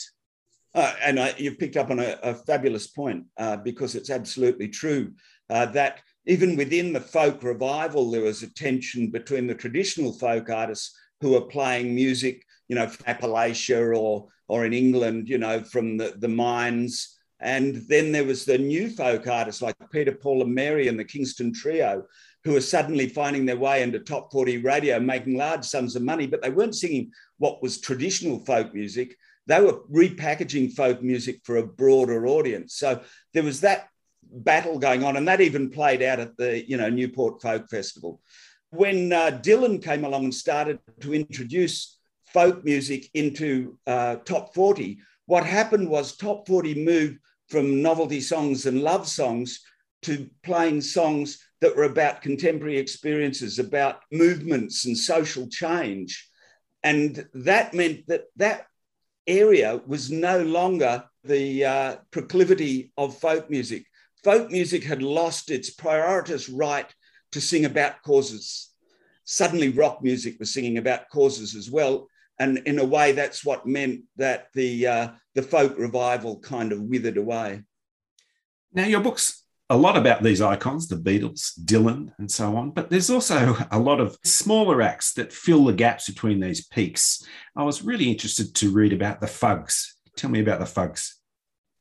Uh, 0.74 0.94
and 1.04 1.20
I, 1.20 1.34
you've 1.38 1.60
picked 1.60 1.76
up 1.76 1.90
on 1.90 2.00
a, 2.00 2.18
a 2.24 2.36
fabulous 2.36 2.88
point 2.88 3.26
uh, 3.38 3.58
because 3.58 3.96
it's 3.96 4.10
absolutely 4.10 4.70
true 4.70 5.12
uh, 5.50 5.66
that 5.66 6.00
even 6.26 6.56
within 6.56 6.94
the 6.94 7.02
folk 7.02 7.44
revival, 7.44 8.10
there 8.10 8.22
was 8.22 8.44
a 8.44 8.54
tension 8.54 9.10
between 9.10 9.46
the 9.46 9.56
traditional 9.56 10.14
folk 10.14 10.50
artists 10.50 10.98
who 11.20 11.32
were 11.32 11.42
playing 11.42 11.94
music, 11.94 12.46
you 12.70 12.78
know, 12.78 12.88
from 12.88 13.14
Appalachia 13.14 13.98
or, 13.98 14.28
or 14.48 14.66
in 14.66 14.72
England, 14.72 15.28
you 15.28 15.38
know, 15.38 15.62
from 15.66 15.98
the, 15.98 16.16
the 16.18 16.30
mines. 16.30 17.17
And 17.40 17.76
then 17.88 18.12
there 18.12 18.24
was 18.24 18.46
the 18.46 18.58
new 18.58 18.90
folk 18.90 19.28
artists 19.28 19.62
like 19.62 19.76
Peter, 19.92 20.12
Paul, 20.12 20.42
and 20.42 20.54
Mary 20.54 20.88
and 20.88 21.00
the 21.00 21.06
Kingston 21.06 21.54
Trio, 21.54 22.06
who 22.44 22.54
were 22.54 22.62
suddenly 22.62 23.08
finding 23.08 23.46
their 23.46 23.58
way 23.58 23.84
into 23.84 24.00
top 24.00 24.32
40 24.32 24.60
radio, 24.60 25.00
making 25.00 25.38
large 25.38 25.64
sums 25.64 25.96
of 25.96 26.02
money, 26.02 26.26
but 26.26 26.42
they 26.42 26.50
weren't 26.50 26.76
singing 26.76 27.12
what 27.38 27.62
was 27.62 27.80
traditional 27.80 28.44
folk 28.46 28.74
music 28.74 29.16
they 29.48 29.62
were 29.62 29.80
repackaging 29.92 30.74
folk 30.74 31.02
music 31.02 31.40
for 31.44 31.58
a 31.58 31.66
broader 31.66 32.28
audience. 32.28 32.76
So 32.76 33.02
there 33.34 33.44
was 33.44 33.62
that 33.62 33.88
battle 34.24 34.78
going 34.78 35.04
on, 35.04 35.16
and 35.16 35.28
that 35.28 35.42
even 35.42 35.70
played 35.70 36.04
out 36.04 36.20
at 36.20 36.38
the 36.38 36.70
you 36.70 36.78
know 36.78 36.90
Newport 36.90 37.42
Folk 37.42 37.70
Festival. 37.70 38.22
When 38.70 39.14
uh, 39.14 39.40
Dylan 39.42 39.82
came 39.82 40.04
along 40.04 40.26
and 40.26 40.36
started 40.36 40.80
to 41.00 41.16
introduce 41.16 41.98
folk 42.34 42.66
music 42.66 43.10
into 43.14 43.80
uh, 43.88 44.18
top 44.18 44.54
40, 44.54 45.00
what 45.26 45.46
happened 45.46 45.90
was 45.90 46.18
top 46.18 46.46
40 46.46 46.84
moved 46.84 47.20
from 47.50 47.82
novelty 47.82 48.22
songs 48.22 48.66
and 48.66 48.82
love 48.82 49.08
songs 49.08 49.62
to 50.04 50.30
playing 50.44 50.82
songs 50.82 51.40
that 51.62 51.76
were 51.76 51.86
about 51.86 52.22
contemporary 52.22 52.78
experiences, 52.78 53.60
about 53.60 54.02
movements 54.12 54.86
and 54.86 54.98
social 54.98 55.48
change. 55.50 56.30
And 56.84 57.28
that 57.34 57.74
meant 57.74 58.08
that 58.08 58.26
that 58.36 58.68
area 59.26 59.82
was 59.88 60.12
no 60.12 60.42
longer 60.44 61.04
the 61.24 61.66
uh, 61.66 61.96
proclivity 62.12 62.92
of 62.98 63.18
folk 63.18 63.50
music. 63.50 63.86
Folk 64.24 64.52
music 64.52 64.84
had 64.84 65.02
lost 65.02 65.52
its 65.52 65.76
prioritous 65.76 66.50
right 66.54 66.92
to 67.32 67.42
sing 67.42 67.66
about 67.66 68.02
causes. 68.04 68.70
Suddenly, 69.26 69.70
rock 69.70 70.02
music 70.02 70.38
was 70.40 70.54
singing 70.54 70.78
about 70.78 71.10
causes 71.10 71.56
as 71.56 71.70
well. 71.70 72.08
And 72.40 72.60
in 72.60 72.80
a 72.80 72.86
way, 72.86 73.12
that's 73.14 73.44
what 73.44 73.66
meant 73.66 74.02
that 74.18 74.48
the, 74.54 74.88
uh, 74.88 75.08
the 75.36 75.42
folk 75.42 75.78
revival 75.78 76.40
kind 76.40 76.72
of 76.72 76.82
withered 76.82 77.18
away. 77.18 77.64
Now, 78.74 78.86
your 78.86 79.02
book's 79.02 79.44
a 79.70 79.78
lot 79.78 79.98
about 79.98 80.24
these 80.24 80.42
icons, 80.42 80.88
the 80.88 80.96
Beatles, 80.96 81.60
Dylan, 81.60 82.14
and 82.18 82.32
so 82.32 82.56
on, 82.56 82.72
but 82.72 82.90
there's 82.90 83.10
also 83.10 83.58
a 83.72 83.80
lot 83.80 84.00
of 84.00 84.18
smaller 84.24 84.82
acts 84.82 85.14
that 85.14 85.34
fill 85.34 85.66
the 85.66 85.74
gaps 85.74 86.08
between 86.08 86.40
these 86.40 86.66
peaks. 86.66 87.26
I 87.56 87.64
was 87.64 87.84
really 87.84 88.10
interested 88.10 88.56
to 88.56 88.72
read 88.72 88.94
about 88.94 89.20
the 89.20 89.28
Fugs. 89.28 89.96
Tell 90.16 90.30
me 90.30 90.40
about 90.40 90.60
the 90.60 90.66
Fugs. 90.66 91.16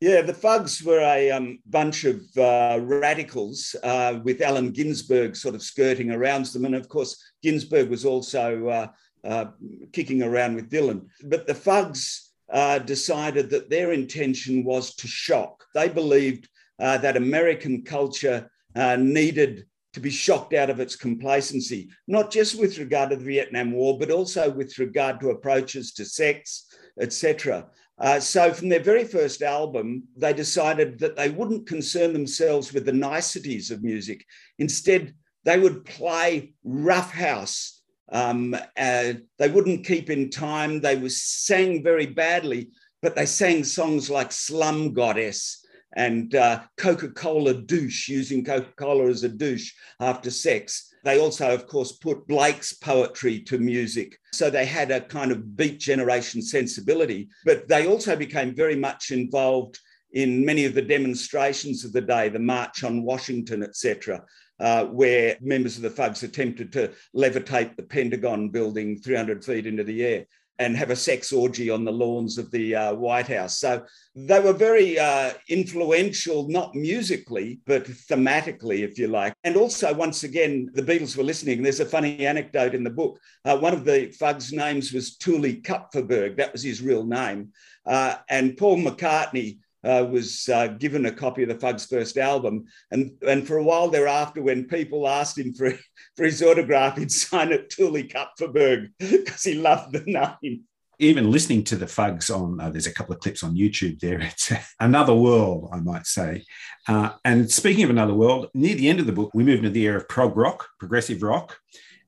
Yeah, 0.00 0.20
the 0.20 0.34
Fugs 0.34 0.82
were 0.82 1.00
a 1.00 1.30
um, 1.30 1.60
bunch 1.64 2.04
of 2.04 2.20
uh, 2.36 2.80
radicals 2.82 3.74
uh, 3.82 4.18
with 4.22 4.42
Allen 4.42 4.70
Ginsberg 4.70 5.36
sort 5.36 5.54
of 5.54 5.62
skirting 5.62 6.10
around 6.10 6.44
them. 6.46 6.66
And 6.66 6.74
of 6.74 6.88
course, 6.88 7.16
Ginsberg 7.42 7.88
was 7.88 8.04
also 8.04 8.68
uh, 8.68 8.86
uh 9.24 9.46
kicking 9.92 10.22
around 10.22 10.54
with 10.54 10.70
Dylan. 10.70 11.06
But 11.24 11.46
the 11.46 11.54
Fugs 11.54 12.32
uh, 12.52 12.78
decided 12.78 13.50
that 13.50 13.70
their 13.70 13.92
intention 13.92 14.64
was 14.64 14.94
to 14.96 15.08
shock. 15.08 15.64
They 15.74 15.88
believed 15.88 16.48
uh, 16.78 16.98
that 16.98 17.16
American 17.16 17.82
culture 17.82 18.50
uh, 18.74 18.96
needed 18.96 19.66
to 19.94 20.00
be 20.00 20.10
shocked 20.10 20.52
out 20.52 20.68
of 20.68 20.78
its 20.78 20.94
complacency, 20.94 21.88
not 22.06 22.30
just 22.30 22.60
with 22.60 22.78
regard 22.78 23.10
to 23.10 23.16
the 23.16 23.24
Vietnam 23.24 23.72
War, 23.72 23.98
but 23.98 24.10
also 24.10 24.50
with 24.50 24.78
regard 24.78 25.20
to 25.20 25.30
approaches 25.30 25.92
to 25.94 26.04
sex, 26.04 26.66
etc. 27.00 27.66
Uh, 27.98 28.20
so, 28.20 28.52
from 28.52 28.68
their 28.68 28.82
very 28.82 29.04
first 29.04 29.40
album, 29.40 30.02
they 30.14 30.34
decided 30.34 30.98
that 30.98 31.16
they 31.16 31.30
wouldn't 31.30 31.66
concern 31.66 32.12
themselves 32.12 32.74
with 32.74 32.84
the 32.84 32.92
niceties 32.92 33.70
of 33.70 33.82
music. 33.82 34.22
Instead, 34.58 35.14
they 35.44 35.58
would 35.58 35.84
play 35.86 36.52
roughhouse. 36.62 37.80
Um, 38.12 38.54
uh, 38.54 39.12
they 39.38 39.48
wouldn't 39.48 39.86
keep 39.86 40.10
in 40.10 40.30
time. 40.30 40.80
They 40.80 40.96
were 40.96 41.08
sang 41.08 41.82
very 41.82 42.06
badly, 42.06 42.70
but 43.02 43.16
they 43.16 43.26
sang 43.26 43.64
songs 43.64 44.08
like 44.08 44.32
Slum 44.32 44.92
Goddess 44.92 45.64
and 45.96 46.34
uh, 46.34 46.60
Coca 46.76 47.08
Cola 47.08 47.54
douche, 47.54 48.08
using 48.08 48.44
Coca 48.44 48.72
Cola 48.76 49.08
as 49.08 49.24
a 49.24 49.28
douche 49.28 49.72
after 49.98 50.30
sex. 50.30 50.92
They 51.04 51.18
also, 51.18 51.54
of 51.54 51.66
course, 51.66 51.92
put 51.92 52.26
Blake's 52.26 52.74
poetry 52.74 53.40
to 53.40 53.58
music. 53.58 54.18
So 54.32 54.50
they 54.50 54.66
had 54.66 54.90
a 54.90 55.00
kind 55.00 55.32
of 55.32 55.56
beat 55.56 55.78
generation 55.78 56.42
sensibility, 56.42 57.28
but 57.44 57.68
they 57.68 57.86
also 57.86 58.14
became 58.14 58.54
very 58.54 58.76
much 58.76 59.10
involved 59.10 59.78
in 60.12 60.44
many 60.44 60.64
of 60.64 60.74
the 60.74 60.82
demonstrations 60.82 61.84
of 61.84 61.92
the 61.92 62.00
day, 62.00 62.28
the 62.28 62.38
March 62.38 62.84
on 62.84 63.02
Washington, 63.02 63.62
etc. 63.62 64.22
Uh, 64.58 64.86
where 64.86 65.36
members 65.42 65.76
of 65.76 65.82
the 65.82 65.90
Fugs 65.90 66.22
attempted 66.22 66.72
to 66.72 66.90
levitate 67.14 67.76
the 67.76 67.82
Pentagon 67.82 68.48
building 68.48 68.98
300 68.98 69.44
feet 69.44 69.66
into 69.66 69.84
the 69.84 70.02
air 70.02 70.24
and 70.58 70.76
have 70.76 70.90
a 70.90 70.96
sex 70.96 71.32
orgy 71.32 71.70
on 71.70 71.84
the 71.84 71.92
lawns 71.92 72.38
of 72.38 72.50
the 72.50 72.74
uh, 72.74 72.94
White 72.94 73.28
House. 73.28 73.58
So 73.58 73.84
they 74.14 74.40
were 74.40 74.52
very 74.52 74.98
uh, 74.98 75.32
influential, 75.48 76.48
not 76.48 76.74
musically, 76.74 77.60
but 77.66 77.84
thematically, 77.84 78.80
if 78.80 78.98
you 78.98 79.08
like. 79.08 79.34
And 79.44 79.56
also, 79.56 79.92
once 79.92 80.24
again, 80.24 80.70
the 80.72 80.82
Beatles 80.82 81.16
were 81.16 81.24
listening. 81.24 81.62
There's 81.62 81.80
a 81.80 81.86
funny 81.86 82.26
anecdote 82.26 82.74
in 82.74 82.84
the 82.84 82.90
book. 82.90 83.18
Uh, 83.44 83.58
one 83.58 83.74
of 83.74 83.84
the 83.84 84.10
Fugs' 84.18 84.52
names 84.52 84.92
was 84.92 85.16
Tuli 85.16 85.60
Kupferberg. 85.60 86.36
That 86.36 86.52
was 86.52 86.62
his 86.62 86.80
real 86.80 87.04
name. 87.04 87.52
Uh, 87.84 88.16
and 88.28 88.56
Paul 88.56 88.78
McCartney 88.78 89.58
uh, 89.86 90.04
was 90.04 90.48
uh, 90.48 90.68
given 90.68 91.06
a 91.06 91.12
copy 91.12 91.42
of 91.42 91.48
the 91.48 91.54
Fugs' 91.54 91.86
first 91.86 92.16
album. 92.16 92.64
And, 92.90 93.12
and 93.26 93.46
for 93.46 93.58
a 93.58 93.64
while 93.64 93.88
thereafter, 93.88 94.42
when 94.42 94.64
people 94.64 95.06
asked 95.06 95.38
him 95.38 95.54
for, 95.54 95.72
for 96.16 96.24
his 96.24 96.42
autograph, 96.42 96.98
he'd 96.98 97.12
sign 97.12 97.52
it 97.52 97.70
Tuli 97.70 98.08
Kupferberg 98.08 98.90
because 98.98 99.44
he 99.44 99.54
loved 99.54 99.92
the 99.92 100.04
name. 100.42 100.64
Even 100.98 101.30
listening 101.30 101.62
to 101.64 101.76
the 101.76 101.86
Fugs 101.86 102.30
on, 102.30 102.58
uh, 102.58 102.70
there's 102.70 102.86
a 102.86 102.92
couple 102.92 103.14
of 103.14 103.20
clips 103.20 103.42
on 103.42 103.54
YouTube 103.54 104.00
there. 104.00 104.18
It's 104.20 104.50
another 104.80 105.14
world, 105.14 105.68
I 105.72 105.80
might 105.80 106.06
say. 106.06 106.42
Uh, 106.88 107.10
and 107.22 107.50
speaking 107.50 107.84
of 107.84 107.90
another 107.90 108.14
world, 108.14 108.48
near 108.54 108.74
the 108.74 108.88
end 108.88 109.00
of 109.00 109.06
the 109.06 109.12
book, 109.12 109.30
we 109.34 109.44
move 109.44 109.58
into 109.58 109.70
the 109.70 109.84
era 109.84 109.98
of 109.98 110.08
prog 110.08 110.36
rock, 110.36 110.66
progressive 110.78 111.22
rock. 111.22 111.58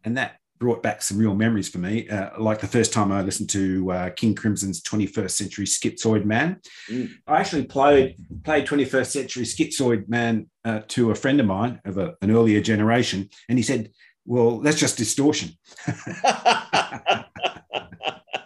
And 0.05 0.17
that 0.17 0.37
brought 0.59 0.83
back 0.83 1.03
some 1.03 1.19
real 1.19 1.35
memories 1.35 1.69
for 1.69 1.79
me. 1.79 2.09
Uh, 2.09 2.31
like 2.39 2.61
the 2.61 2.67
first 2.67 2.93
time 2.93 3.13
I 3.13 3.23
listened 3.23 3.51
to 3.51 3.91
uh, 3.91 4.11
King 4.11 4.35
Crimson's 4.35 4.83
21st 4.83 5.31
Century 5.31 5.65
Schizoid 5.65 6.25
Man. 6.25 6.61
Mm. 6.91 7.11
I 7.27 7.41
actually 7.41 7.65
played 7.65 8.17
played 8.45 8.67
21st 8.67 9.07
Century 9.07 9.45
Schizoid 9.45 10.09
Man 10.09 10.49
uh, 10.65 10.81
to 10.89 11.11
a 11.11 11.15
friend 11.15 11.41
of 11.41 11.47
mine 11.47 11.81
of 11.85 11.99
a, 11.99 12.15
an 12.23 12.31
earlier 12.31 12.61
generation, 12.61 13.29
and 13.49 13.59
he 13.59 13.63
said, 13.63 13.91
"Well, 14.25 14.61
that's 14.61 14.79
just 14.79 14.99
distortion." 14.99 15.51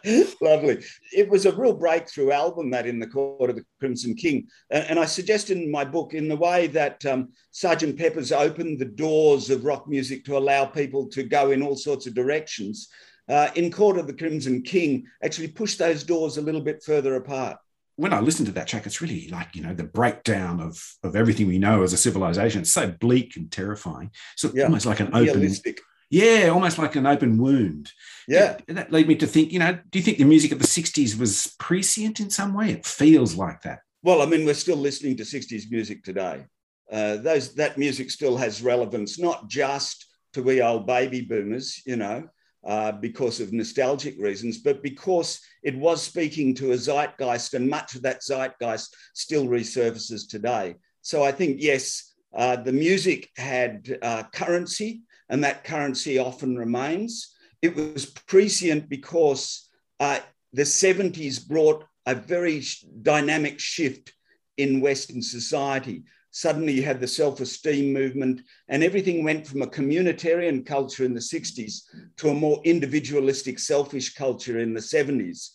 Lovely. 0.41 0.83
It 1.13 1.29
was 1.29 1.47
a 1.47 1.53
real 1.53 1.75
breakthrough 1.75 2.31
album, 2.31 2.71
that 2.71 2.87
in 2.87 2.99
the 2.99 3.07
Court 3.07 3.51
of 3.51 3.57
the 3.57 3.65
Crimson 3.79 4.15
King. 4.15 4.49
And, 4.71 4.99
I 4.99 5.05
suggest 5.05 5.51
in 5.51 5.71
my 5.71 5.85
book, 5.85 6.15
in 6.15 6.29
the 6.29 6.37
way 6.37 6.67
that 6.69 7.05
um, 7.07 7.31
Sergeant 7.51 7.97
Pepper's 7.97 8.33
opened 8.33 8.79
the 8.79 8.85
doors 8.85 9.51
of 9.51 9.65
rock 9.65 9.89
music 9.89 10.25
to 10.25 10.37
allow 10.37 10.65
people 10.65 11.09
to 11.09 11.23
go 11.23 11.51
in 11.51 11.63
all 11.63 11.77
sorts 11.77 12.07
of 12.07 12.15
directions, 12.15 12.89
uh, 13.29 13.49
in 13.55 13.71
Court 13.71 13.99
of 13.99 14.07
the 14.07 14.15
Crimson 14.15 14.63
King 14.63 15.07
actually 15.23 15.49
pushed 15.49 15.79
those 15.79 16.03
doors 16.05 16.37
a 16.37 16.43
little 16.43 16.61
bit 16.61 16.83
further 16.83 17.17
apart 17.17 17.59
when 17.97 18.13
I 18.13 18.21
listen 18.21 18.47
to 18.47 18.53
that 18.53 18.67
track, 18.67 18.87
it's 18.87 19.01
really 19.01 19.29
like, 19.29 19.55
you 19.55 19.63
know, 19.63 19.75
the 19.75 19.85
breakdown 19.85 20.61
of, 20.61 20.83
of 21.03 21.15
everything 21.15 21.47
we 21.47 21.59
know 21.59 21.83
as 21.83 21.93
a 21.93 21.97
civilization. 21.97 22.63
It's 22.63 22.73
so 22.73 22.91
bleak 22.91 23.37
and 23.37 23.51
terrifying. 23.51 24.11
So 24.37 24.51
yeah. 24.55 24.65
almost 24.65 24.87
like 24.87 25.01
an 25.01 25.11
Realistic. 25.13 25.81
Yeah, 26.13 26.49
almost 26.49 26.77
like 26.77 26.95
an 26.95 27.07
open 27.07 27.39
wound. 27.39 27.91
Yeah. 28.29 28.59
That 28.69 28.93
led 28.93 29.09
me 29.09 29.15
to 29.17 29.27
think, 29.27 29.51
you 29.51 29.59
know, 29.59 29.79
do 29.91 29.99
you 29.99 30.05
think 30.05 30.19
the 30.19 30.25
music 30.25 30.53
of 30.53 30.59
the 30.59 30.67
60s 30.67 31.19
was 31.19 31.57
prescient 31.59 32.21
in 32.21 32.29
some 32.29 32.53
way? 32.53 32.71
It 32.71 32.85
feels 32.85 33.35
like 33.35 33.63
that. 33.63 33.79
Well, 34.03 34.21
I 34.21 34.27
mean, 34.27 34.45
we're 34.45 34.53
still 34.53 34.77
listening 34.77 35.17
to 35.17 35.23
60s 35.23 35.71
music 35.71 36.05
today. 36.05 36.45
Uh, 36.91 37.17
those 37.17 37.55
that 37.55 37.79
music 37.79 38.11
still 38.11 38.37
has 38.37 38.63
relevance, 38.63 39.19
not 39.19 39.49
just 39.49 40.07
to 40.35 40.43
we 40.43 40.61
old 40.61 40.87
baby 40.87 41.23
boomers, 41.23 41.81
you 41.87 41.97
know, 41.97 42.29
uh, 42.63 42.93
because 42.93 43.41
of 43.41 43.55
nostalgic 43.55 44.21
reasons, 44.21 44.59
but 44.59 44.83
because 44.83 45.41
it 45.63 45.75
was 45.75 46.03
speaking 46.03 46.55
to 46.57 46.73
a 46.73 46.77
zeitgeist, 46.77 47.55
and 47.55 47.71
much 47.71 47.95
of 47.95 48.03
that 48.03 48.23
zeitgeist 48.23 48.95
still 49.15 49.47
resurfaces 49.47 50.29
today. 50.29 50.75
So 51.01 51.23
I 51.25 51.33
think 51.33 51.57
yes, 51.59 52.13
uh, 52.37 52.57
the 52.57 52.73
music 52.73 53.31
had 53.39 53.99
uh, 54.03 54.25
currency 54.35 55.03
and 55.33 55.43
that 55.43 55.65
currency 55.65 56.19
often 56.19 56.59
remains. 56.59 57.35
It 57.63 57.75
was 57.75 58.05
prescient 58.05 58.91
because 58.91 59.67
uh, 59.99 60.19
the 60.53 60.63
70s 60.63 61.49
brought 61.49 61.87
a 62.05 62.15
very 62.15 62.63
dynamic 63.01 63.59
shift 63.59 64.13
in 64.59 64.83
Western 64.83 65.23
society. 65.23 66.03
Suddenly, 66.33 66.75
you 66.75 66.83
had 66.83 67.01
the 67.01 67.09
self 67.09 67.41
esteem 67.41 67.95
movement, 67.95 68.43
and 68.69 68.85
everything 68.85 69.25
went 69.25 69.47
from 69.47 69.63
a 69.63 69.67
communitarian 69.67 70.67
culture 70.67 71.05
in 71.05 71.15
the 71.15 71.21
60s 71.21 71.81
to 72.19 72.29
a 72.29 72.35
more 72.35 72.61
individualistic, 72.65 73.59
selfish 73.59 74.15
culture 74.15 74.59
in 74.59 74.75
the 74.75 74.81
70s. 74.81 75.49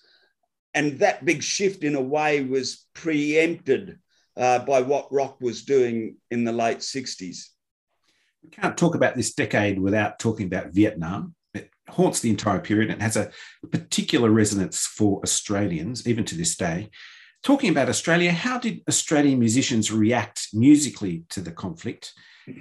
And 0.74 0.98
that 1.00 1.24
big 1.24 1.44
shift, 1.44 1.84
in 1.84 1.94
a 1.94 2.02
way, 2.02 2.44
was 2.44 2.88
preempted 2.96 4.00
uh, 4.36 4.60
by 4.60 4.82
what 4.82 5.12
rock 5.14 5.40
was 5.40 5.66
doing 5.66 6.18
in 6.32 6.46
the 6.46 6.52
late 6.52 6.80
60s 6.80 7.50
we 8.48 8.62
can't 8.62 8.78
talk 8.78 8.96
about 8.96 9.16
this 9.16 9.34
decade 9.34 9.80
without 9.80 10.20
talking 10.20 10.46
about 10.46 10.74
Vietnam. 10.74 11.36
It 11.54 11.70
haunts 11.90 12.22
the 12.22 12.30
entire 12.30 12.60
period 12.60 12.90
and 12.90 13.02
has 13.02 13.18
a 13.18 13.32
particular 13.72 14.30
resonance 14.30 14.86
for 14.86 15.22
Australians, 15.22 16.08
even 16.08 16.24
to 16.26 16.36
this 16.36 16.56
day. 16.56 16.90
Talking 17.44 17.70
about 17.70 17.90
Australia, 17.90 18.32
how 18.32 18.58
did 18.58 18.82
Australian 18.88 19.40
musicians 19.40 19.92
react 19.92 20.48
musically 20.54 21.24
to 21.30 21.42
the 21.42 21.52
conflict? 21.52 22.14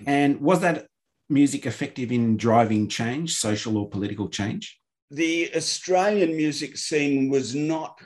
And 0.06 0.40
was 0.40 0.60
that 0.60 0.86
music 1.28 1.66
effective 1.66 2.10
in 2.10 2.36
driving 2.36 2.88
change, 2.88 3.36
social 3.36 3.78
or 3.78 3.88
political 3.88 4.28
change? 4.28 4.78
The 5.10 5.54
Australian 5.54 6.36
music 6.36 6.76
scene 6.76 7.30
was 7.30 7.54
not, 7.54 8.00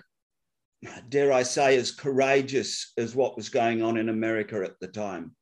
dare 1.09 1.33
I 1.33 1.45
say, 1.45 1.77
as 1.79 1.91
courageous 1.91 2.93
as 2.99 3.15
what 3.15 3.37
was 3.37 3.49
going 3.49 3.83
on 3.83 3.97
in 3.97 4.11
America 4.11 4.63
at 4.63 4.79
the 4.81 4.89
time. 4.89 5.35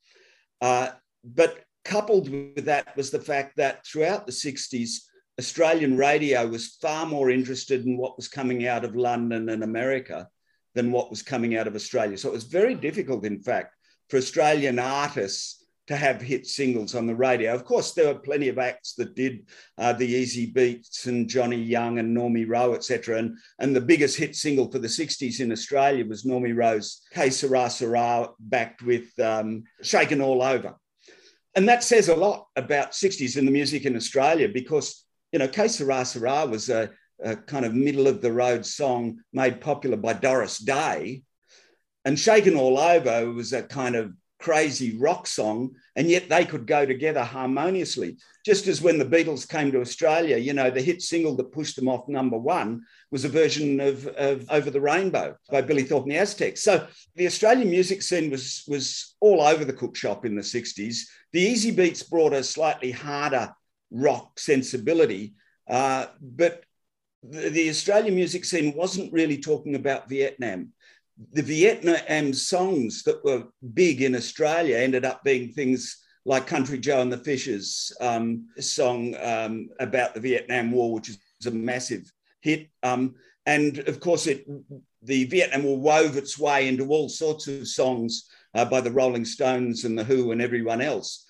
Uh, 0.61 0.91
but 1.25 1.65
coupled 1.89 2.29
with 2.29 2.67
that 2.67 2.95
was 2.97 3.11
the 3.11 3.21
fact 3.21 3.57
that 3.57 3.85
throughout 3.87 4.27
the 4.27 4.33
60s, 4.33 4.91
Australian 5.39 5.97
radio 5.97 6.47
was 6.47 6.77
far 6.83 7.07
more 7.07 7.31
interested 7.31 7.87
in 7.87 7.97
what 7.97 8.17
was 8.17 8.29
coming 8.29 8.67
out 8.67 8.85
of 8.85 8.95
London 8.95 9.49
and 9.49 9.65
America 9.65 10.29
than 10.75 10.93
what 10.93 11.09
was 11.09 11.23
coming 11.23 11.57
out 11.57 11.67
of 11.67 11.75
Australia. 11.75 12.19
So 12.19 12.29
it 12.29 12.35
was 12.35 12.45
very 12.45 12.75
difficult, 12.75 13.25
in 13.25 13.41
fact, 13.41 13.75
for 14.11 14.19
Australian 14.19 14.79
artists 14.79 15.65
to 15.87 15.97
have 15.97 16.21
hit 16.21 16.47
singles 16.47 16.95
on 16.95 17.07
the 17.07 17.17
radio. 17.17 17.55
Of 17.55 17.65
course, 17.65 17.95
there 17.95 18.13
were 18.13 18.21
plenty 18.21 18.49
of 18.49 18.59
acts 18.59 18.93
that 18.97 19.15
did 19.15 19.47
uh, 19.79 19.95
the 19.95 20.23
Easybeats 20.23 21.07
and 21.07 21.27
Johnny 21.27 21.57
Young 21.57 21.99
and 21.99 22.15
Normie 22.15 22.47
Rowe, 22.47 22.75
etc. 22.75 23.19
And, 23.19 23.39
and 23.61 23.75
the 23.75 23.81
biggest 23.81 24.19
hit 24.19 24.37
single 24.37 24.71
for 24.71 24.79
the 24.79 24.89
60s 24.89 25.41
in 25.41 25.51
Australia 25.51 26.05
was 26.05 26.25
Normie 26.25 26.55
Rowe's 26.55 27.01
Que 27.15 27.31
Sera 27.31 27.71
Sera, 27.71 28.29
backed 28.39 28.83
with 28.83 29.19
um, 29.19 29.65
Shakin' 29.81 30.21
All 30.21 30.43
Over. 30.43 30.75
And 31.59 31.69
that 31.69 31.83
says 31.83 32.09
a 32.09 32.15
lot 32.15 32.47
about 32.55 32.93
60s 32.93 33.37
in 33.37 33.45
the 33.45 33.51
music 33.51 33.85
in 33.85 33.97
Australia 33.97 34.49
because, 34.49 35.05
you 35.33 35.41
know, 35.41 35.49
Que 35.49 35.69
Sera 35.69 36.05
Sera 36.05 36.47
was 36.47 36.69
a, 36.69 36.89
a 37.21 37.35
kind 37.35 37.65
of 37.65 37.75
middle 37.75 38.07
of 38.07 38.23
the 38.23 38.31
road 38.31 38.65
song 38.65 39.19
made 39.33 39.61
popular 39.61 39.97
by 39.97 40.13
Doris 40.13 40.59
Day. 40.59 41.25
And 42.05 42.17
Shakin' 42.17 42.55
All 42.55 42.79
Over 42.79 43.33
was 43.33 43.53
a 43.53 43.65
kind 43.65 43.97
of 43.97 44.13
crazy 44.39 44.97
rock 44.97 45.27
song, 45.27 45.75
and 45.97 46.09
yet 46.09 46.29
they 46.29 46.45
could 46.45 46.67
go 46.67 46.87
together 46.87 47.25
harmoniously. 47.25 48.17
Just 48.45 48.67
as 48.69 48.81
when 48.81 48.99
the 48.99 49.05
Beatles 49.05 49.49
came 49.49 49.73
to 49.73 49.81
Australia, 49.81 50.37
you 50.37 50.53
know, 50.53 50.71
the 50.71 50.81
hit 50.81 51.03
single 51.03 51.35
that 51.37 51.53
pushed 51.53 51.77
them 51.77 51.89
off 51.89 52.09
number 52.09 52.39
one 52.39 52.83
was 53.11 53.25
a 53.25 53.29
version 53.29 53.81
of, 53.81 54.07
of 54.07 54.49
Over 54.51 54.71
the 54.71 54.81
Rainbow 54.81 55.37
by 55.51 55.61
Billy 55.61 55.83
Thorpe 55.83 56.05
and 56.05 56.13
the 56.13 56.19
Aztecs. 56.19 56.63
So 56.63 56.87
the 57.17 57.27
Australian 57.27 57.71
music 57.71 58.03
scene 58.03 58.31
was, 58.31 58.65
was 58.69 59.17
all 59.21 59.43
over 59.43 59.65
the 59.65 59.73
cook 59.73 59.97
shop 59.97 60.25
in 60.25 60.37
the 60.37 60.43
60s. 60.43 61.01
The 61.33 61.47
Easybeats 61.55 62.09
brought 62.09 62.33
a 62.33 62.43
slightly 62.43 62.93
harder 62.93 63.53
rock 63.91 64.39
sensibility, 64.39 65.35
uh, 65.69 66.07
but 66.21 66.63
the, 67.23 67.51
the 67.51 67.69
Australian 67.71 68.15
music 68.15 68.45
scene 68.45 68.75
wasn't 68.77 69.13
really 69.13 69.39
talking 69.39 69.75
about 69.75 70.09
Vietnam 70.09 70.73
the 71.33 71.43
Vietnam 71.43 72.33
songs 72.33 73.03
that 73.03 73.25
were 73.25 73.45
big 73.75 74.03
in 74.03 74.15
Australia 74.15 74.77
ended 74.77 75.05
up 75.05 75.25
being 75.25 75.53
things 75.53 75.99
like 76.25 76.47
Country 76.47 76.79
Joe 76.79 77.01
and 77.01 77.13
the 77.13 77.19
Fish's 77.19 77.93
um, 78.01 78.47
song 78.61 79.17
um, 79.21 79.69
about 79.81 80.15
the 80.15 80.21
Vietnam 80.21 80.71
War, 80.71 80.93
which 80.93 81.09
is 81.09 81.47
a 81.47 81.51
massive 81.51 82.13
hit. 82.41 82.69
Um, 82.83 83.15
and 83.47 83.79
of 83.81 83.99
course, 84.01 84.27
it 84.27 84.47
the 85.03 85.25
Vietnam 85.25 85.63
War 85.63 85.79
wove 85.79 86.17
its 86.17 86.39
way 86.39 86.69
into 86.69 86.89
all 86.89 87.09
sorts 87.09 87.47
of 87.49 87.67
songs 87.67 88.29
uh, 88.55 88.65
by 88.65 88.81
the 88.81 88.91
Rolling 88.91 89.25
Stones 89.25 89.85
and 89.85 89.99
the 89.99 90.05
Who 90.05 90.33
and 90.33 90.43
everyone 90.43 90.81
else. 90.81 91.25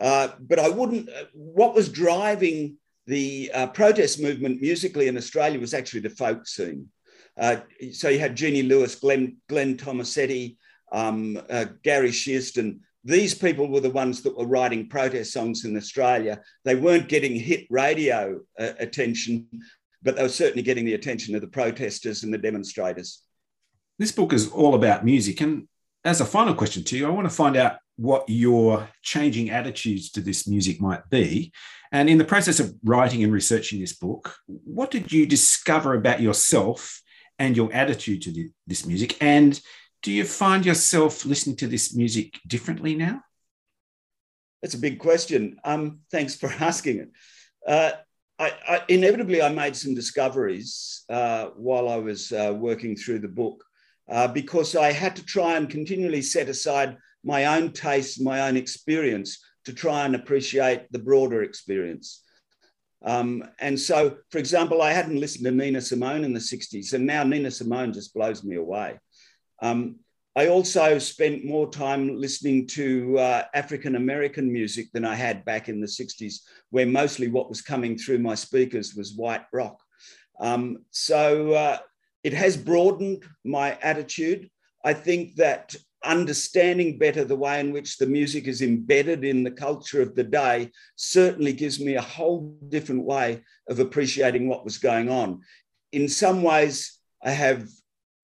Uh, 0.00 0.28
but 0.40 0.58
I 0.58 0.68
wouldn't. 0.68 1.10
What 1.32 1.74
was 1.74 1.88
driving 1.88 2.76
the 3.06 3.50
uh, 3.54 3.66
protest 3.68 4.20
movement 4.20 4.60
musically 4.60 5.08
in 5.08 5.16
Australia 5.16 5.58
was 5.58 5.74
actually 5.74 6.00
the 6.00 6.10
folk 6.10 6.46
scene. 6.46 6.88
Uh, 7.38 7.56
so 7.92 8.08
you 8.08 8.18
had 8.18 8.36
Jeannie 8.36 8.62
Lewis, 8.62 8.94
Glen, 8.94 9.36
Glen 9.48 9.76
Tomasetti, 9.76 10.56
um, 10.92 11.40
uh, 11.48 11.66
Gary 11.84 12.10
Shearston. 12.10 12.80
These 13.04 13.34
people 13.34 13.68
were 13.68 13.80
the 13.80 13.90
ones 13.90 14.22
that 14.22 14.36
were 14.36 14.46
writing 14.46 14.88
protest 14.88 15.32
songs 15.32 15.64
in 15.64 15.76
Australia. 15.76 16.40
They 16.64 16.74
weren't 16.74 17.08
getting 17.08 17.36
hit 17.36 17.66
radio 17.70 18.40
uh, 18.58 18.72
attention, 18.78 19.46
but 20.02 20.16
they 20.16 20.22
were 20.22 20.28
certainly 20.28 20.62
getting 20.62 20.84
the 20.84 20.94
attention 20.94 21.34
of 21.34 21.40
the 21.40 21.48
protesters 21.48 22.24
and 22.24 22.34
the 22.34 22.38
demonstrators. 22.38 23.22
This 23.98 24.12
book 24.12 24.32
is 24.32 24.50
all 24.50 24.74
about 24.74 25.04
music. 25.04 25.40
And 25.40 25.68
as 26.04 26.20
a 26.20 26.24
final 26.24 26.54
question 26.54 26.84
to 26.84 26.96
you, 26.96 27.06
I 27.06 27.10
want 27.10 27.28
to 27.28 27.34
find 27.34 27.56
out 27.56 27.78
what 27.96 28.24
your 28.28 28.88
changing 29.02 29.50
attitudes 29.50 30.10
to 30.12 30.20
this 30.20 30.46
music 30.46 30.80
might 30.80 31.08
be. 31.10 31.52
And 31.90 32.08
in 32.08 32.18
the 32.18 32.24
process 32.24 32.60
of 32.60 32.74
writing 32.84 33.24
and 33.24 33.32
researching 33.32 33.80
this 33.80 33.96
book, 33.96 34.36
what 34.46 34.90
did 34.90 35.10
you 35.10 35.26
discover 35.26 35.94
about 35.94 36.20
yourself 36.20 37.02
and 37.38 37.56
your 37.56 37.72
attitude 37.72 38.22
to 38.22 38.30
the, 38.30 38.50
this 38.66 38.86
music? 38.86 39.16
And 39.22 39.60
do 40.02 40.12
you 40.12 40.24
find 40.24 40.64
yourself 40.64 41.24
listening 41.24 41.56
to 41.56 41.66
this 41.66 41.94
music 41.94 42.38
differently 42.46 42.94
now? 42.94 43.22
That's 44.62 44.74
a 44.74 44.78
big 44.78 44.98
question. 44.98 45.58
Um, 45.64 46.00
thanks 46.10 46.34
for 46.34 46.48
asking 46.60 46.98
it. 46.98 47.10
Uh, 47.66 47.92
I, 48.38 48.52
I, 48.68 48.82
inevitably, 48.88 49.42
I 49.42 49.48
made 49.48 49.74
some 49.74 49.94
discoveries 49.94 51.04
uh, 51.08 51.46
while 51.56 51.88
I 51.88 51.96
was 51.96 52.32
uh, 52.32 52.54
working 52.56 52.94
through 52.96 53.18
the 53.20 53.28
book 53.28 53.64
uh, 54.08 54.28
because 54.28 54.76
I 54.76 54.92
had 54.92 55.16
to 55.16 55.24
try 55.24 55.56
and 55.56 55.68
continually 55.68 56.22
set 56.22 56.48
aside 56.48 56.96
my 57.24 57.46
own 57.46 57.72
taste, 57.72 58.22
my 58.22 58.42
own 58.48 58.56
experience 58.56 59.38
to 59.64 59.72
try 59.72 60.04
and 60.04 60.14
appreciate 60.14 60.90
the 60.92 60.98
broader 60.98 61.42
experience. 61.42 62.22
Um, 63.04 63.44
and 63.60 63.78
so, 63.78 64.16
for 64.30 64.38
example, 64.38 64.82
I 64.82 64.92
hadn't 64.92 65.20
listened 65.20 65.44
to 65.44 65.50
Nina 65.52 65.80
Simone 65.80 66.24
in 66.24 66.32
the 66.32 66.40
60s, 66.40 66.92
and 66.92 67.06
now 67.06 67.22
Nina 67.22 67.50
Simone 67.50 67.92
just 67.92 68.12
blows 68.12 68.42
me 68.42 68.56
away. 68.56 68.98
Um, 69.62 69.96
I 70.36 70.48
also 70.48 70.98
spent 70.98 71.44
more 71.44 71.68
time 71.68 72.16
listening 72.16 72.66
to 72.68 73.18
uh, 73.18 73.44
African 73.54 73.96
American 73.96 74.52
music 74.52 74.86
than 74.92 75.04
I 75.04 75.14
had 75.14 75.44
back 75.44 75.68
in 75.68 75.80
the 75.80 75.86
60s, 75.86 76.40
where 76.70 76.86
mostly 76.86 77.28
what 77.28 77.48
was 77.48 77.60
coming 77.60 77.98
through 77.98 78.18
my 78.18 78.34
speakers 78.34 78.94
was 78.94 79.16
white 79.16 79.44
rock. 79.52 79.80
Um, 80.40 80.84
so 80.90 81.52
uh, 81.52 81.78
it 82.22 82.32
has 82.32 82.56
broadened 82.56 83.24
my 83.44 83.76
attitude. 83.82 84.48
I 84.84 84.92
think 84.92 85.36
that 85.36 85.74
understanding 86.04 86.98
better 86.98 87.24
the 87.24 87.36
way 87.36 87.60
in 87.60 87.72
which 87.72 87.98
the 87.98 88.06
music 88.06 88.46
is 88.46 88.62
embedded 88.62 89.24
in 89.24 89.42
the 89.42 89.50
culture 89.50 90.00
of 90.00 90.14
the 90.14 90.24
day 90.24 90.70
certainly 90.96 91.52
gives 91.52 91.80
me 91.80 91.94
a 91.94 92.00
whole 92.00 92.56
different 92.68 93.04
way 93.04 93.42
of 93.68 93.80
appreciating 93.80 94.48
what 94.48 94.64
was 94.64 94.78
going 94.78 95.08
on. 95.08 95.40
In 95.92 96.08
some 96.08 96.42
ways, 96.42 96.98
I 97.24 97.30
have 97.30 97.68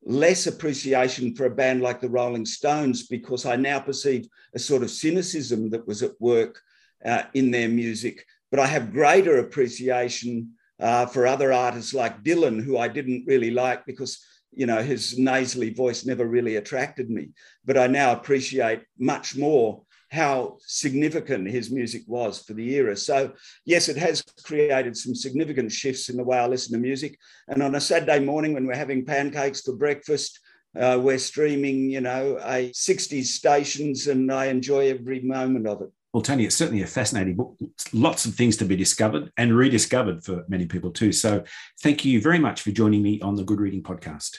less 0.04 0.46
appreciation 0.46 1.34
for 1.34 1.46
a 1.46 1.54
band 1.54 1.80
like 1.80 2.00
the 2.00 2.08
Rolling 2.08 2.46
Stones 2.46 3.06
because 3.06 3.46
I 3.46 3.56
now 3.56 3.80
perceive 3.80 4.28
a 4.54 4.58
sort 4.58 4.82
of 4.82 4.90
cynicism 4.90 5.70
that 5.70 5.86
was 5.86 6.02
at 6.02 6.20
work 6.20 6.60
uh, 7.04 7.22
in 7.34 7.50
their 7.50 7.68
music. 7.68 8.24
But 8.50 8.60
I 8.60 8.66
have 8.66 8.92
greater 8.92 9.38
appreciation 9.38 10.52
uh, 10.78 11.06
for 11.06 11.26
other 11.26 11.52
artists 11.52 11.94
like 11.94 12.22
Dylan, 12.22 12.62
who 12.62 12.78
I 12.78 12.88
didn't 12.88 13.24
really 13.26 13.50
like 13.50 13.86
because 13.86 14.24
you 14.56 14.66
know, 14.66 14.82
his 14.82 15.18
nasally 15.18 15.72
voice 15.72 16.04
never 16.04 16.26
really 16.26 16.56
attracted 16.56 17.10
me. 17.10 17.30
But 17.64 17.78
I 17.78 17.86
now 17.86 18.12
appreciate 18.12 18.82
much 18.98 19.36
more 19.36 19.82
how 20.10 20.56
significant 20.60 21.48
his 21.48 21.70
music 21.70 22.02
was 22.06 22.40
for 22.40 22.54
the 22.54 22.74
era. 22.74 22.96
So, 22.96 23.32
yes, 23.64 23.88
it 23.88 23.96
has 23.96 24.22
created 24.44 24.96
some 24.96 25.14
significant 25.14 25.72
shifts 25.72 26.08
in 26.08 26.16
the 26.16 26.24
way 26.24 26.38
I 26.38 26.46
listen 26.46 26.72
to 26.72 26.78
music. 26.78 27.18
And 27.48 27.62
on 27.62 27.74
a 27.74 27.80
Saturday 27.80 28.20
morning 28.20 28.54
when 28.54 28.66
we're 28.66 28.76
having 28.76 29.04
pancakes 29.04 29.62
for 29.62 29.74
breakfast, 29.74 30.38
uh, 30.78 30.98
we're 31.00 31.18
streaming, 31.18 31.90
you 31.90 32.00
know, 32.00 32.38
a 32.42 32.70
60s 32.70 33.26
stations, 33.26 34.06
and 34.06 34.32
I 34.32 34.46
enjoy 34.46 34.90
every 34.90 35.20
moment 35.20 35.66
of 35.66 35.82
it. 35.82 35.90
Well, 36.14 36.22
Tony, 36.22 36.44
it's 36.44 36.54
certainly 36.54 36.82
a 36.82 36.86
fascinating 36.86 37.34
book. 37.34 37.58
Lots 37.92 38.24
of 38.24 38.36
things 38.36 38.56
to 38.58 38.64
be 38.64 38.76
discovered 38.76 39.32
and 39.36 39.52
rediscovered 39.52 40.22
for 40.22 40.44
many 40.48 40.64
people 40.64 40.92
too. 40.92 41.10
So, 41.10 41.42
thank 41.82 42.04
you 42.04 42.20
very 42.20 42.38
much 42.38 42.62
for 42.62 42.70
joining 42.70 43.02
me 43.02 43.20
on 43.20 43.34
the 43.34 43.42
Good 43.42 43.58
Reading 43.58 43.82
Podcast. 43.82 44.36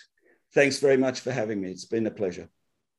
Thanks 0.53 0.79
very 0.79 0.95
much 0.95 1.19
for 1.19 1.33
having 1.33 1.59
me. 1.59 1.71
It's 1.71 1.83
been 1.83 2.07
a 2.07 2.11
pleasure. 2.11 2.47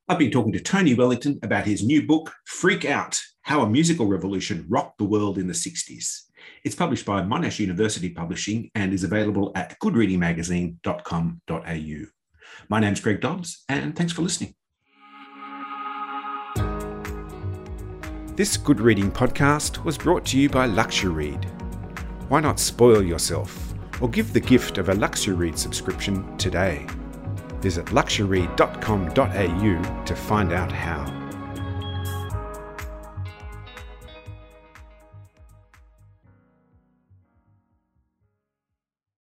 I've 0.08 0.18
been 0.18 0.30
talking 0.30 0.52
to 0.52 0.60
Tony 0.60 0.92
Wellington 0.92 1.38
about 1.42 1.64
his 1.64 1.82
new 1.82 2.06
book, 2.06 2.34
Freak 2.44 2.84
Out 2.84 3.18
How 3.40 3.62
a 3.62 3.68
Musical 3.68 4.06
Revolution 4.06 4.66
Rocked 4.68 4.98
the 4.98 5.06
World 5.06 5.38
in 5.38 5.46
the 5.46 5.54
60s. 5.54 6.24
It's 6.62 6.74
published 6.74 7.06
by 7.06 7.22
Monash 7.22 7.58
University 7.58 8.10
Publishing 8.10 8.70
and 8.74 8.92
is 8.92 9.04
available 9.04 9.52
at 9.54 9.80
goodreadingmagazine.com.au. 9.80 12.06
My 12.68 12.80
name's 12.80 13.00
Greg 13.00 13.22
Dobbs, 13.22 13.64
and 13.70 13.96
thanks 13.96 14.12
for 14.12 14.20
listening. 14.20 14.54
This 18.36 18.58
Good 18.58 18.82
Reading 18.82 19.10
podcast 19.10 19.82
was 19.82 19.96
brought 19.96 20.26
to 20.26 20.38
you 20.38 20.50
by 20.50 20.66
Luxury 20.66 21.38
Why 22.28 22.40
not 22.40 22.60
spoil 22.60 23.02
yourself 23.02 23.72
or 23.98 24.10
give 24.10 24.34
the 24.34 24.40
gift 24.40 24.76
of 24.76 24.90
a 24.90 24.94
Luxury 24.94 25.54
subscription 25.54 26.36
today? 26.36 26.86
Visit 27.62 27.92
luxury.com.au 27.92 30.04
to 30.04 30.14
find 30.14 30.52
out 30.52 30.70
how. 30.70 31.15